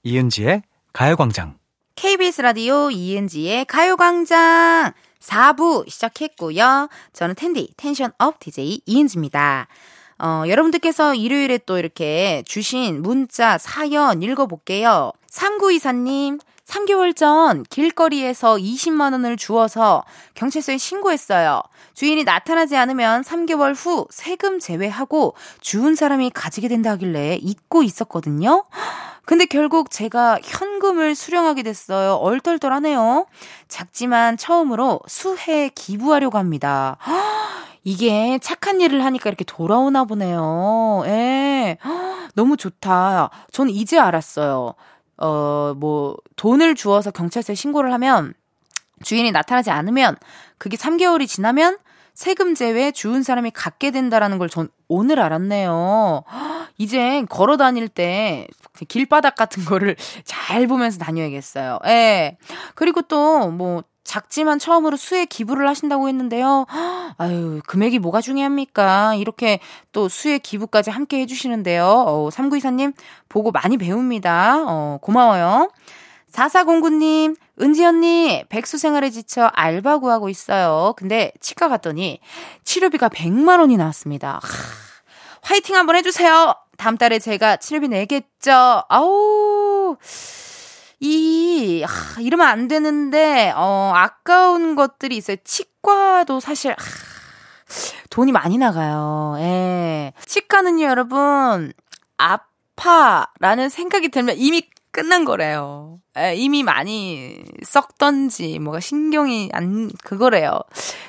이은지의 0.02 0.62
가요광장. 0.94 1.58
KBS 1.94 2.40
라디오 2.40 2.90
이은지의 2.90 3.66
가요광장 3.66 4.92
4부 5.20 5.90
시작했고요. 5.90 6.88
저는 7.12 7.34
텐디, 7.34 7.70
tension 7.76 8.12
up 8.18 8.40
DJ 8.40 8.80
이은지입니다. 8.86 9.68
어, 10.18 10.44
여러분들께서 10.48 11.14
일요일에 11.14 11.58
또 11.66 11.78
이렇게 11.78 12.42
주신 12.46 13.02
문자, 13.02 13.58
사연 13.58 14.22
읽어볼게요. 14.22 15.12
3924님, 15.30 16.40
3개월 16.70 17.16
전 17.16 17.64
길거리에서 17.64 18.54
20만 18.54 19.12
원을 19.12 19.36
주어서 19.36 20.04
경찰서에 20.34 20.78
신고했어요. 20.78 21.62
주인이 21.94 22.22
나타나지 22.22 22.76
않으면 22.76 23.22
3개월 23.22 23.74
후 23.76 24.06
세금 24.10 24.60
제외하고 24.60 25.34
주운 25.60 25.96
사람이 25.96 26.30
가지게 26.30 26.68
된다 26.68 26.90
하길래 26.92 27.38
잊고 27.42 27.82
있었거든요. 27.82 28.64
근데 29.24 29.46
결국 29.46 29.90
제가 29.90 30.38
현금을 30.42 31.16
수령하게 31.16 31.64
됐어요. 31.64 32.14
얼떨떨하네요. 32.14 33.26
작지만 33.68 34.36
처음으로 34.36 35.00
수해 35.08 35.70
기부하려고 35.74 36.38
합니다. 36.38 36.98
이게 37.82 38.38
착한 38.40 38.80
일을 38.80 39.04
하니까 39.04 39.28
이렇게 39.28 39.44
돌아오나 39.44 40.04
보네요. 40.04 41.02
예. 41.06 41.78
너무 42.34 42.56
좋다. 42.56 43.30
전 43.52 43.68
이제 43.70 43.98
알았어요. 43.98 44.74
어, 45.20 45.74
뭐, 45.76 46.16
돈을 46.36 46.74
주어서 46.74 47.10
경찰서에 47.10 47.54
신고를 47.54 47.92
하면 47.94 48.34
주인이 49.02 49.30
나타나지 49.30 49.70
않으면 49.70 50.16
그게 50.58 50.76
3개월이 50.76 51.28
지나면 51.28 51.78
세금 52.20 52.54
제외 52.54 52.92
주운 52.92 53.22
사람이 53.22 53.50
갖게 53.52 53.90
된다라는 53.90 54.36
걸 54.36 54.50
전 54.50 54.68
오늘 54.88 55.20
알았네요. 55.20 56.22
이제 56.76 57.24
걸어 57.30 57.56
다닐 57.56 57.88
때 57.88 58.46
길바닥 58.88 59.36
같은 59.36 59.64
거를 59.64 59.96
잘 60.24 60.66
보면서 60.66 60.98
다녀야겠어요. 60.98 61.78
예. 61.86 62.36
그리고 62.74 63.00
또 63.00 63.48
뭐 63.50 63.84
작지만 64.04 64.58
처음으로 64.58 64.98
수에 64.98 65.24
기부를 65.24 65.66
하신다고 65.66 66.08
했는데요. 66.08 66.66
아유, 67.16 67.62
금액이 67.66 68.00
뭐가 68.00 68.20
중요합니까? 68.20 69.14
이렇게 69.14 69.58
또 69.92 70.10
수에 70.10 70.36
기부까지 70.38 70.90
함께 70.90 71.20
해주시는데요. 71.20 71.86
어, 71.86 72.28
3924님, 72.30 72.92
보고 73.30 73.50
많이 73.50 73.78
배웁니다. 73.78 74.64
어, 74.66 74.98
고마워요. 75.00 75.70
4409님, 76.32 77.36
은지 77.60 77.84
언니, 77.84 78.44
백수 78.48 78.78
생활에 78.78 79.10
지쳐 79.10 79.50
알바 79.52 79.98
구하고 79.98 80.28
있어요. 80.28 80.94
근데 80.96 81.32
치과 81.40 81.68
갔더니 81.68 82.20
치료비가 82.64 83.08
100만 83.08 83.60
원이 83.60 83.76
나왔습니다. 83.76 84.40
하, 84.42 84.48
화이팅 85.42 85.76
한번 85.76 85.96
해주세요! 85.96 86.54
다음 86.76 86.96
달에 86.96 87.18
제가 87.18 87.56
치료비 87.56 87.88
내겠죠? 87.88 88.84
아우, 88.88 89.96
이, 91.00 91.82
하, 91.86 92.20
이러면 92.20 92.46
안 92.46 92.68
되는데, 92.68 93.52
어, 93.54 93.92
아까운 93.94 94.74
것들이 94.74 95.16
있어요. 95.18 95.36
치과도 95.44 96.40
사실, 96.40 96.72
하, 96.72 96.76
돈이 98.08 98.32
많이 98.32 98.56
나가요. 98.58 99.36
예. 99.38 100.12
치과는요, 100.26 100.84
여러분, 100.86 101.72
아파라는 102.16 103.68
생각이 103.68 104.08
들면 104.08 104.36
이미 104.38 104.62
끝난 104.92 105.24
거래요. 105.24 106.00
에, 106.16 106.34
이미 106.34 106.64
많이 106.64 107.44
썩던지, 107.62 108.58
뭐가 108.58 108.80
신경이 108.80 109.50
안, 109.52 109.90
그거래요. 110.02 110.60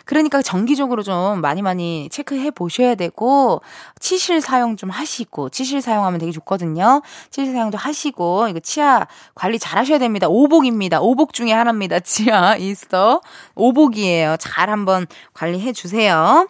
그러니까 0.05 0.41
정기적으로 0.43 1.01
좀 1.01 1.41
많이 1.41 1.61
많이 1.61 2.07
체크해 2.11 2.51
보셔야 2.51 2.93
되고, 2.93 3.61
치실 3.99 4.41
사용 4.41 4.77
좀 4.77 4.91
하시고, 4.91 5.49
치실 5.49 5.81
사용하면 5.81 6.19
되게 6.19 6.31
좋거든요. 6.31 7.01
치실 7.31 7.53
사용도 7.53 7.77
하시고, 7.77 8.47
이거 8.49 8.59
치아 8.59 9.07
관리 9.33 9.57
잘 9.57 9.79
하셔야 9.79 9.97
됩니다. 9.97 10.27
오복입니다. 10.29 11.01
오복 11.01 11.33
중에 11.33 11.51
하나입니다. 11.51 11.99
치아 12.05 12.55
이스터. 12.55 13.21
오복이에요. 13.55 14.37
잘 14.39 14.69
한번 14.69 15.07
관리해 15.33 15.73
주세요. 15.73 16.47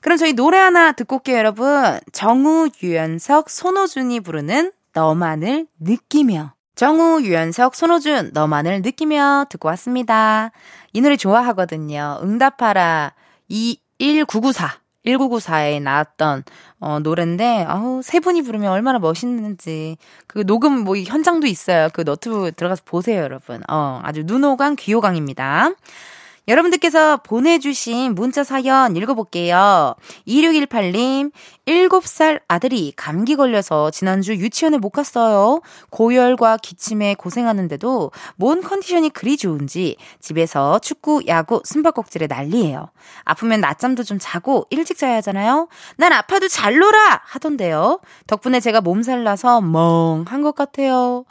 그럼 0.00 0.18
저희 0.18 0.32
노래 0.32 0.58
하나 0.58 0.90
듣고 0.90 1.16
올게요, 1.16 1.36
여러분. 1.38 2.00
정우, 2.10 2.68
유연석, 2.82 3.48
손호준이 3.48 4.18
부르는 4.20 4.72
너만을 4.94 5.66
느끼며. 5.78 6.54
정우, 6.74 7.20
유연석, 7.22 7.74
손호준, 7.74 8.30
너만을 8.32 8.82
느끼며 8.82 9.46
듣고 9.50 9.68
왔습니다. 9.68 10.52
이 10.92 11.00
노래 11.00 11.16
좋아하거든요. 11.16 12.18
응답하라 12.22 13.14
21994. 13.48 14.82
1994에 15.04 15.82
나왔던 15.82 16.44
어 16.78 17.00
노래인데 17.00 17.64
아우 17.66 18.02
세 18.02 18.20
분이 18.20 18.42
부르면 18.42 18.70
얼마나 18.70 19.00
멋있는지 19.00 19.96
그 20.28 20.46
녹음 20.46 20.84
뭐 20.84 20.96
현장도 20.96 21.46
있어요. 21.48 21.88
그 21.92 22.02
너튜브 22.02 22.52
들어가서 22.52 22.82
보세요, 22.84 23.20
여러분. 23.22 23.62
어 23.68 24.00
아주 24.04 24.22
눈호강 24.24 24.76
귀호강입니다. 24.78 25.70
여러분들께서 26.48 27.18
보내주신 27.18 28.14
문자 28.14 28.42
사연 28.42 28.96
읽어볼게요. 28.96 29.94
2618님, 30.26 31.30
7살 31.66 32.40
아들이 32.48 32.92
감기 32.96 33.36
걸려서 33.36 33.90
지난주 33.92 34.34
유치원에 34.34 34.78
못 34.78 34.90
갔어요. 34.90 35.60
고열과 35.90 36.56
기침에 36.56 37.14
고생하는데도 37.14 38.10
뭔 38.36 38.60
컨디션이 38.62 39.10
그리 39.10 39.36
좋은지 39.36 39.96
집에서 40.20 40.80
축구, 40.80 41.22
야구, 41.28 41.62
숨바꼭질에 41.64 42.26
난리예요. 42.26 42.90
아프면 43.24 43.60
낮잠도 43.60 44.02
좀 44.02 44.18
자고 44.20 44.66
일찍 44.70 44.98
자야 44.98 45.16
하잖아요. 45.16 45.68
난 45.96 46.12
아파도 46.12 46.48
잘 46.48 46.76
놀아! 46.78 47.20
하던데요. 47.24 48.00
덕분에 48.26 48.58
제가 48.58 48.80
몸살 48.80 49.22
나서 49.22 49.60
멍한 49.60 50.42
것 50.42 50.56
같아요. 50.56 51.24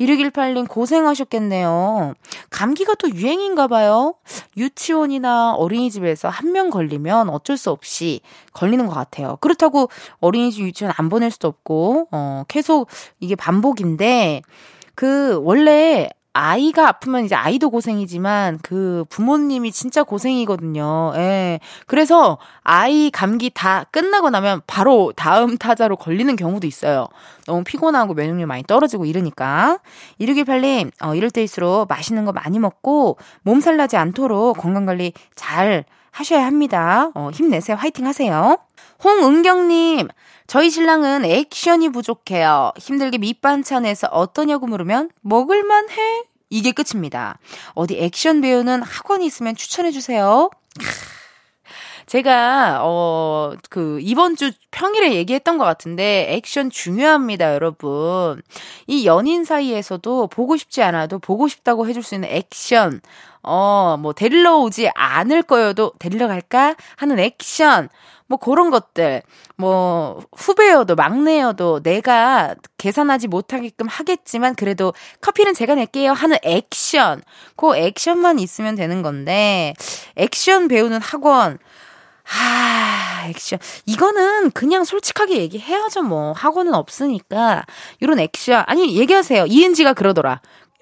2618님 0.00 0.68
고생하셨겠네요. 0.68 2.14
감기가 2.50 2.94
또 2.94 3.10
유행인가 3.10 3.66
봐요. 3.68 4.14
유치원이나 4.56 5.54
어린이집에서 5.54 6.28
한 6.28 6.54
명 6.54 6.70
걸리면 6.70 7.30
어쩔 7.30 7.56
수 7.56 7.70
없이 7.72 8.20
걸리는 8.52 8.86
것 8.86 8.94
같아요. 8.94 9.38
그렇다고 9.40 9.88
어린이집 10.20 10.62
유치원 10.64 10.92
안 10.96 11.08
보낼 11.08 11.32
수도 11.32 11.48
없고, 11.48 12.06
어, 12.12 12.44
계속 12.46 12.88
이게 13.18 13.34
반복인데, 13.34 14.42
그, 14.94 15.40
원래 15.42 16.08
아이가 16.34 16.88
아프면 16.88 17.24
이제 17.24 17.36
아이도 17.36 17.70
고생이지만 17.70 18.58
그 18.60 19.04
부모님이 19.08 19.70
진짜 19.70 20.02
고생이거든요. 20.02 21.12
예. 21.14 21.60
그래서 21.86 22.38
아이 22.64 23.10
감기 23.10 23.50
다 23.50 23.84
끝나고 23.92 24.30
나면 24.30 24.60
바로 24.66 25.12
다음 25.14 25.56
타자로 25.56 25.96
걸리는 25.96 26.34
경우도 26.34 26.66
있어요. 26.66 27.06
너무 27.46 27.62
피곤하고 27.62 28.14
면역력 28.14 28.48
많이 28.48 28.64
떨어지고 28.64 29.06
이러니까. 29.06 29.78
1618님, 30.20 30.90
어, 31.02 31.14
이럴 31.14 31.30
때일수록 31.30 31.88
맛있는 31.88 32.24
거 32.24 32.32
많이 32.32 32.58
먹고 32.58 33.16
몸살 33.42 33.76
나지 33.76 33.96
않도록 33.96 34.58
건강관리 34.58 35.12
잘 35.36 35.84
하셔야 36.10 36.46
합니다. 36.46 37.10
어, 37.14 37.30
힘내세요. 37.32 37.76
화이팅 37.76 38.06
하세요. 38.06 38.58
홍은경님, 39.02 40.08
저희 40.46 40.70
신랑은 40.70 41.24
액션이 41.24 41.90
부족해요. 41.90 42.72
힘들게 42.78 43.18
밑반찬에서 43.18 44.08
어떠냐고 44.08 44.66
물으면 44.66 45.10
먹을만 45.22 45.90
해? 45.90 46.24
이게 46.50 46.72
끝입니다. 46.72 47.38
어디 47.74 47.98
액션 47.98 48.40
배우는 48.40 48.82
학원이 48.82 49.26
있으면 49.26 49.56
추천해 49.56 49.90
주세요. 49.90 50.50
제가, 52.06 52.80
어, 52.82 53.54
그, 53.70 53.98
이번 54.02 54.36
주 54.36 54.52
평일에 54.70 55.14
얘기했던 55.14 55.56
것 55.56 55.64
같은데, 55.64 56.26
액션 56.34 56.68
중요합니다, 56.68 57.54
여러분. 57.54 58.42
이 58.86 59.06
연인 59.06 59.44
사이에서도 59.44 60.26
보고 60.26 60.56
싶지 60.58 60.82
않아도 60.82 61.18
보고 61.18 61.48
싶다고 61.48 61.88
해줄 61.88 62.02
수 62.02 62.14
있는 62.14 62.28
액션. 62.30 63.00
어, 63.42 63.96
뭐, 63.98 64.12
데리러 64.12 64.58
오지 64.58 64.90
않을 64.94 65.44
거여도 65.44 65.92
데리러 65.98 66.28
갈까? 66.28 66.76
하는 66.96 67.18
액션. 67.18 67.88
뭐 68.26 68.38
그런 68.38 68.70
것들. 68.70 69.22
뭐 69.56 70.22
후배여도 70.36 70.94
막내여도 70.96 71.82
내가 71.82 72.54
계산하지 72.78 73.28
못하게끔 73.28 73.86
하겠지만 73.88 74.54
그래도 74.54 74.92
커피는 75.20 75.54
제가 75.54 75.74
낼게요 75.74 76.12
하는 76.12 76.36
액션. 76.42 77.22
그 77.56 77.76
액션만 77.76 78.38
있으면 78.38 78.74
되는 78.74 79.02
건데 79.02 79.74
액션 80.16 80.68
배우는 80.68 81.00
학원 81.00 81.58
아, 82.26 83.26
액션. 83.28 83.58
이거는 83.86 84.50
그냥 84.52 84.84
솔직하게 84.84 85.36
얘기해야죠, 85.38 86.02
뭐. 86.02 86.32
학원은 86.32 86.74
없으니까. 86.74 87.64
이런 88.00 88.18
액션. 88.18 88.64
아니, 88.66 88.96
얘기하세요. 88.96 89.44
이은지가 89.46 89.92
그러더라. 89.92 90.40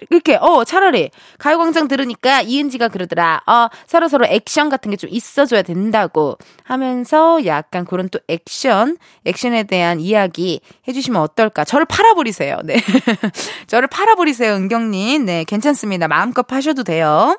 이렇게 0.09 0.35
어 0.39 0.63
차라리 0.63 1.09
가요광장 1.39 1.87
들으니까 1.87 2.41
이은지가 2.41 2.87
그러더라. 2.89 3.41
어 3.47 3.67
서로 3.87 4.07
서로 4.07 4.25
액션 4.25 4.69
같은 4.69 4.91
게 4.91 4.97
좀 4.97 5.09
있어줘야 5.11 5.61
된다고 5.63 6.37
하면서 6.63 7.45
약간 7.45 7.83
그런 7.85 8.09
또 8.09 8.19
액션 8.27 8.97
액션에 9.25 9.63
대한 9.63 9.99
이야기 9.99 10.61
해주시면 10.87 11.21
어떨까? 11.21 11.63
저를 11.65 11.85
팔아버리세요. 11.85 12.59
네. 12.63 12.75
저를 13.67 13.87
팔아버리세요 13.87 14.53
은경님. 14.55 15.25
네 15.25 15.43
괜찮습니다. 15.43 16.07
마음껏 16.07 16.43
파셔도 16.43 16.83
돼요. 16.83 17.37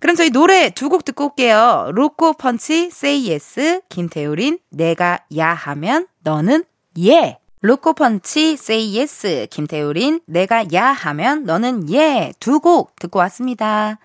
그럼 0.00 0.16
저희 0.16 0.30
노래 0.30 0.70
두 0.70 0.88
곡 0.88 1.04
듣고 1.04 1.26
올게요. 1.26 1.90
로꼬 1.92 2.32
펀치 2.34 2.90
Say 2.90 3.28
Yes 3.28 3.80
김태우린 3.88 4.58
내가 4.70 5.20
야 5.38 5.54
하면 5.54 6.06
너는 6.24 6.64
예 6.98 7.38
로꼬 7.62 8.03
펀치 8.03 8.52
Say 8.54 8.98
Yes 8.98 9.46
김태우린 9.50 10.20
내가 10.26 10.64
야 10.74 10.86
하면 10.88 11.44
너는 11.44 11.88
예 11.90 12.32
두 12.40 12.58
곡 12.60 12.96
듣고 12.96 13.20
왔습니다. 13.20 13.98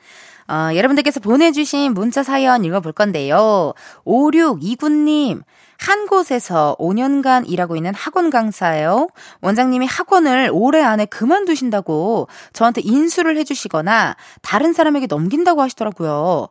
어, 0.48 0.70
여러분들께서 0.76 1.20
보내주신 1.20 1.94
문자 1.94 2.24
사연 2.24 2.64
읽어볼 2.64 2.94
건데요. 2.94 3.74
5629님 4.06 5.42
한 5.80 6.08
곳에서 6.08 6.76
5년간 6.80 7.50
일하고 7.50 7.76
있는 7.76 7.94
학원 7.94 8.30
강사예요. 8.30 9.10
원장님이 9.42 9.86
학원을 9.88 10.50
올해 10.54 10.82
안에 10.84 11.06
그만두신다고 11.06 12.28
저한테 12.54 12.82
인수를 12.84 13.38
해주시거나 13.38 14.16
다른 14.42 14.74
사람에게 14.74 15.08
넘긴다고 15.08 15.62
하시더라고요. 15.62 16.48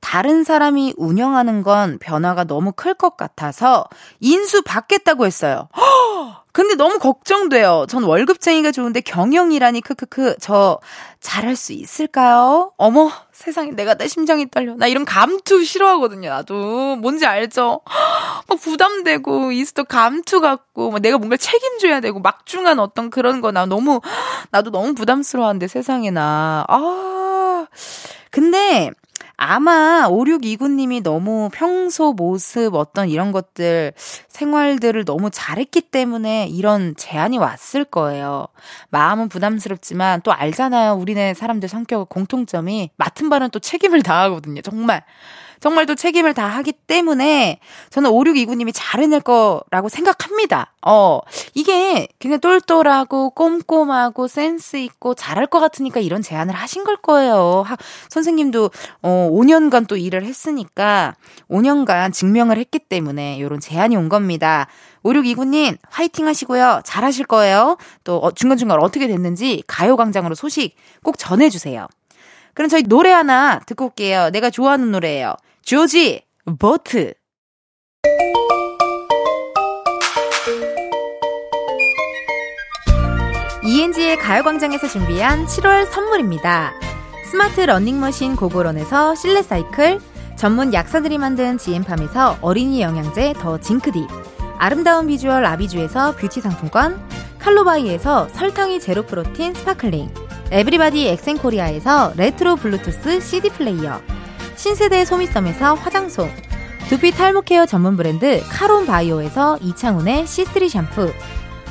다른 0.00 0.44
사람이 0.44 0.94
운영하는 0.96 1.62
건 1.64 1.98
변화가 2.00 2.44
너무 2.44 2.72
클 2.72 2.94
것 2.94 3.16
같아서 3.16 3.84
인수 4.20 4.62
받겠다고 4.62 5.24
했어요. 5.26 5.68
근데 6.58 6.74
너무 6.74 6.98
걱정돼요. 6.98 7.86
전 7.88 8.02
월급쟁이가 8.02 8.72
좋은데 8.72 9.00
경영이라니 9.00 9.80
크크크 9.80 10.38
저 10.40 10.80
잘할 11.20 11.54
수 11.54 11.72
있을까요? 11.72 12.72
어머 12.76 13.12
세상에 13.32 13.70
내가 13.70 13.94
내 13.94 14.08
심장이 14.08 14.50
떨려. 14.50 14.74
나 14.74 14.88
이런 14.88 15.04
감투 15.04 15.62
싫어하거든요. 15.62 16.28
나도 16.30 16.96
뭔지 16.96 17.26
알죠? 17.26 17.80
막 18.48 18.60
부담되고 18.60 19.52
이스터 19.52 19.84
감투 19.84 20.40
같고 20.40 20.90
막 20.90 21.00
내가 21.00 21.18
뭔가 21.18 21.36
책임져야 21.36 22.00
되고 22.00 22.18
막중한 22.18 22.80
어떤 22.80 23.10
그런 23.10 23.40
거 23.40 23.52
나 23.52 23.64
너무 23.64 24.00
나도 24.50 24.70
너무 24.72 24.94
부담스러워한데 24.94 25.68
세상에나 25.68 26.64
아 26.68 27.66
근데 28.32 28.90
아마 29.40 30.08
5629님이 30.08 31.00
너무 31.00 31.48
평소 31.52 32.12
모습 32.12 32.74
어떤 32.74 33.08
이런 33.08 33.30
것들 33.30 33.92
생활들을 34.26 35.04
너무 35.04 35.30
잘했기 35.30 35.80
때문에 35.80 36.48
이런 36.48 36.96
제안이 36.96 37.38
왔을 37.38 37.84
거예요. 37.84 38.48
마음은 38.90 39.28
부담스럽지만 39.28 40.22
또 40.22 40.32
알잖아요. 40.32 40.94
우리네 40.94 41.34
사람들 41.34 41.68
성격 41.68 42.08
공통점이 42.08 42.90
맡은 42.96 43.30
바는 43.30 43.50
또 43.50 43.60
책임을 43.60 44.02
다하거든요. 44.02 44.60
정말. 44.60 45.04
정말 45.60 45.86
또 45.86 45.94
책임을 45.94 46.34
다 46.34 46.46
하기 46.46 46.72
때문에 46.72 47.58
저는 47.90 48.10
5629님이 48.10 48.72
잘 48.74 49.00
해낼 49.00 49.20
거라고 49.20 49.88
생각합니다. 49.88 50.72
어, 50.86 51.20
이게 51.54 52.08
그냥 52.18 52.40
똘똘하고 52.40 53.30
꼼꼼하고 53.30 54.28
센스 54.28 54.76
있고 54.76 55.14
잘할 55.14 55.46
것 55.46 55.60
같으니까 55.60 56.00
이런 56.00 56.22
제안을 56.22 56.54
하신 56.54 56.84
걸 56.84 56.96
거예요. 56.96 57.62
하, 57.66 57.76
선생님도 58.08 58.70
어, 59.02 59.28
5년간 59.32 59.88
또 59.88 59.96
일을 59.96 60.24
했으니까 60.24 61.14
5년간 61.50 62.12
증명을 62.12 62.58
했기 62.58 62.78
때문에 62.78 63.36
이런 63.36 63.60
제안이 63.60 63.96
온 63.96 64.08
겁니다. 64.08 64.66
5629님, 65.04 65.78
화이팅 65.88 66.26
하시고요. 66.26 66.82
잘 66.84 67.04
하실 67.04 67.24
거예요. 67.26 67.76
또 68.04 68.18
어, 68.18 68.30
중간중간 68.30 68.80
어떻게 68.80 69.06
됐는지 69.06 69.62
가요광장으로 69.66 70.34
소식 70.34 70.74
꼭 71.02 71.18
전해주세요. 71.18 71.86
그럼 72.54 72.68
저희 72.68 72.82
노래 72.82 73.10
하나 73.10 73.60
듣고 73.60 73.86
올게요. 73.86 74.30
내가 74.30 74.50
좋아하는 74.50 74.90
노래예요. 74.90 75.34
조지, 75.68 76.22
보트. 76.58 77.12
ENG의 83.62 84.16
가요광장에서 84.16 84.88
준비한 84.88 85.44
7월 85.44 85.84
선물입니다. 85.90 86.72
스마트 87.30 87.60
러닝머신 87.60 88.36
고고런에서 88.36 89.14
실내 89.14 89.42
사이클, 89.42 90.00
전문 90.36 90.72
약사들이 90.72 91.18
만든 91.18 91.58
지엠팜에서 91.58 92.38
어린이 92.40 92.80
영양제 92.80 93.34
더 93.34 93.60
징크디, 93.60 94.06
아름다운 94.56 95.06
비주얼 95.06 95.44
아비주에서 95.44 96.16
뷰티 96.16 96.40
상품권, 96.40 96.98
칼로바이에서 97.40 98.28
설탕이 98.28 98.80
제로 98.80 99.04
protein 99.04 99.52
sparkling, 99.52 100.14
에브리바디 100.50 101.08
엑센코리아에서 101.08 102.14
레트로 102.16 102.56
블루투스 102.56 103.20
CD 103.20 103.50
플레이어, 103.50 104.00
신세대 104.58 105.04
소미섬에서 105.04 105.74
화장솜, 105.74 106.28
두피 106.88 107.12
탈모 107.12 107.42
care 107.42 107.64
전문 107.64 107.96
브랜드 107.96 108.42
카론 108.50 108.86
바이오에서 108.86 109.58
이창훈의 109.58 110.24
C3 110.24 110.68
샴푸, 110.68 111.12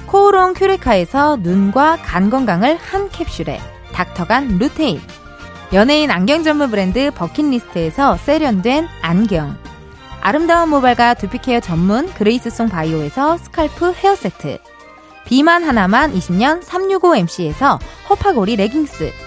코오롱 0.05 0.53
큐레카에서 0.53 1.39
눈과 1.41 1.97
간 1.97 2.29
건강을 2.29 2.77
한 2.77 3.09
캡슐에 3.09 3.59
닥터간 3.91 4.57
루테인, 4.57 5.01
연예인 5.73 6.11
안경 6.11 6.43
전문 6.43 6.69
브랜드 6.69 7.11
버킷리스트에서 7.11 8.15
세련된 8.15 8.87
안경, 9.01 9.57
아름다운 10.21 10.69
모발과 10.69 11.15
두피 11.15 11.39
care 11.39 11.59
전문 11.59 12.09
그레이스송 12.13 12.69
바이오에서 12.69 13.37
scalp 13.37 13.95
hair 14.01 14.15
세트, 14.15 14.59
비만 15.25 15.65
하나만 15.65 16.13
20년 16.13 16.63
365MC에서 16.63 17.79
허파고리 18.09 18.55
레깅스, 18.55 19.26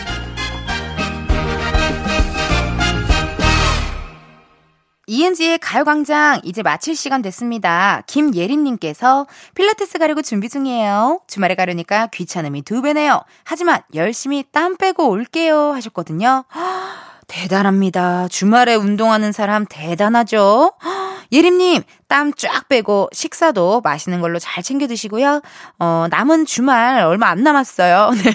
이은지의 5.11 5.57
가요광장 5.57 6.39
이제 6.45 6.63
마칠 6.63 6.95
시간 6.95 7.21
됐습니다. 7.21 8.01
김예린님께서 8.07 9.27
필라테스 9.55 9.99
가려고 9.99 10.21
준비 10.21 10.47
중이에요. 10.47 11.19
주말에 11.27 11.55
가려니까 11.55 12.07
귀찮음이 12.13 12.61
두 12.61 12.81
배네요. 12.81 13.21
하지만 13.43 13.81
열심히 13.93 14.45
땀 14.53 14.77
빼고 14.77 15.09
올게요 15.09 15.73
하셨거든요. 15.73 16.45
대단합니다. 17.27 18.29
주말에 18.29 18.75
운동하는 18.75 19.33
사람 19.33 19.65
대단하죠? 19.69 20.71
예림님, 21.31 21.83
땀 22.07 22.33
쫙 22.33 22.67
빼고 22.67 23.09
식사도 23.13 23.81
맛있는 23.81 24.19
걸로 24.19 24.37
잘 24.39 24.63
챙겨 24.63 24.87
드시고요. 24.87 25.41
어, 25.79 26.07
남은 26.09 26.45
주말 26.45 27.03
얼마 27.03 27.27
안 27.27 27.43
남았어요. 27.43 28.11
네. 28.23 28.33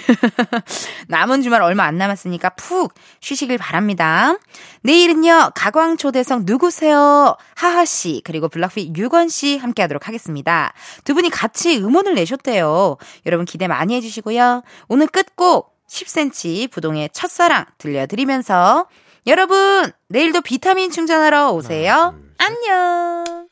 남은 1.07 1.41
주말 1.41 1.61
얼마 1.61 1.83
안 1.83 1.97
남았으니까 1.97 2.49
푹 2.51 2.93
쉬시길 3.19 3.57
바랍니다. 3.57 4.37
내일은요, 4.81 5.51
가광초대성 5.55 6.43
누구세요? 6.45 7.37
하하씨, 7.55 8.21
그리고 8.23 8.49
블락비 8.49 8.93
유건씨 8.95 9.57
함께 9.57 9.81
하도록 9.83 10.07
하겠습니다. 10.07 10.73
두 11.03 11.13
분이 11.13 11.29
같이 11.29 11.77
음원을 11.77 12.15
내셨대요. 12.15 12.97
여러분 13.25 13.45
기대 13.45 13.67
많이 13.67 13.95
해주시고요. 13.95 14.63
오늘 14.87 15.07
끝곡 15.07 15.75
10cm 15.87 16.71
부동의 16.71 17.09
첫사랑 17.13 17.65
들려드리면서 17.77 18.87
여러분, 19.27 19.91
내일도 20.07 20.41
비타민 20.41 20.89
충전하러 20.89 21.51
오세요. 21.51 22.15
안녕! 22.47 23.46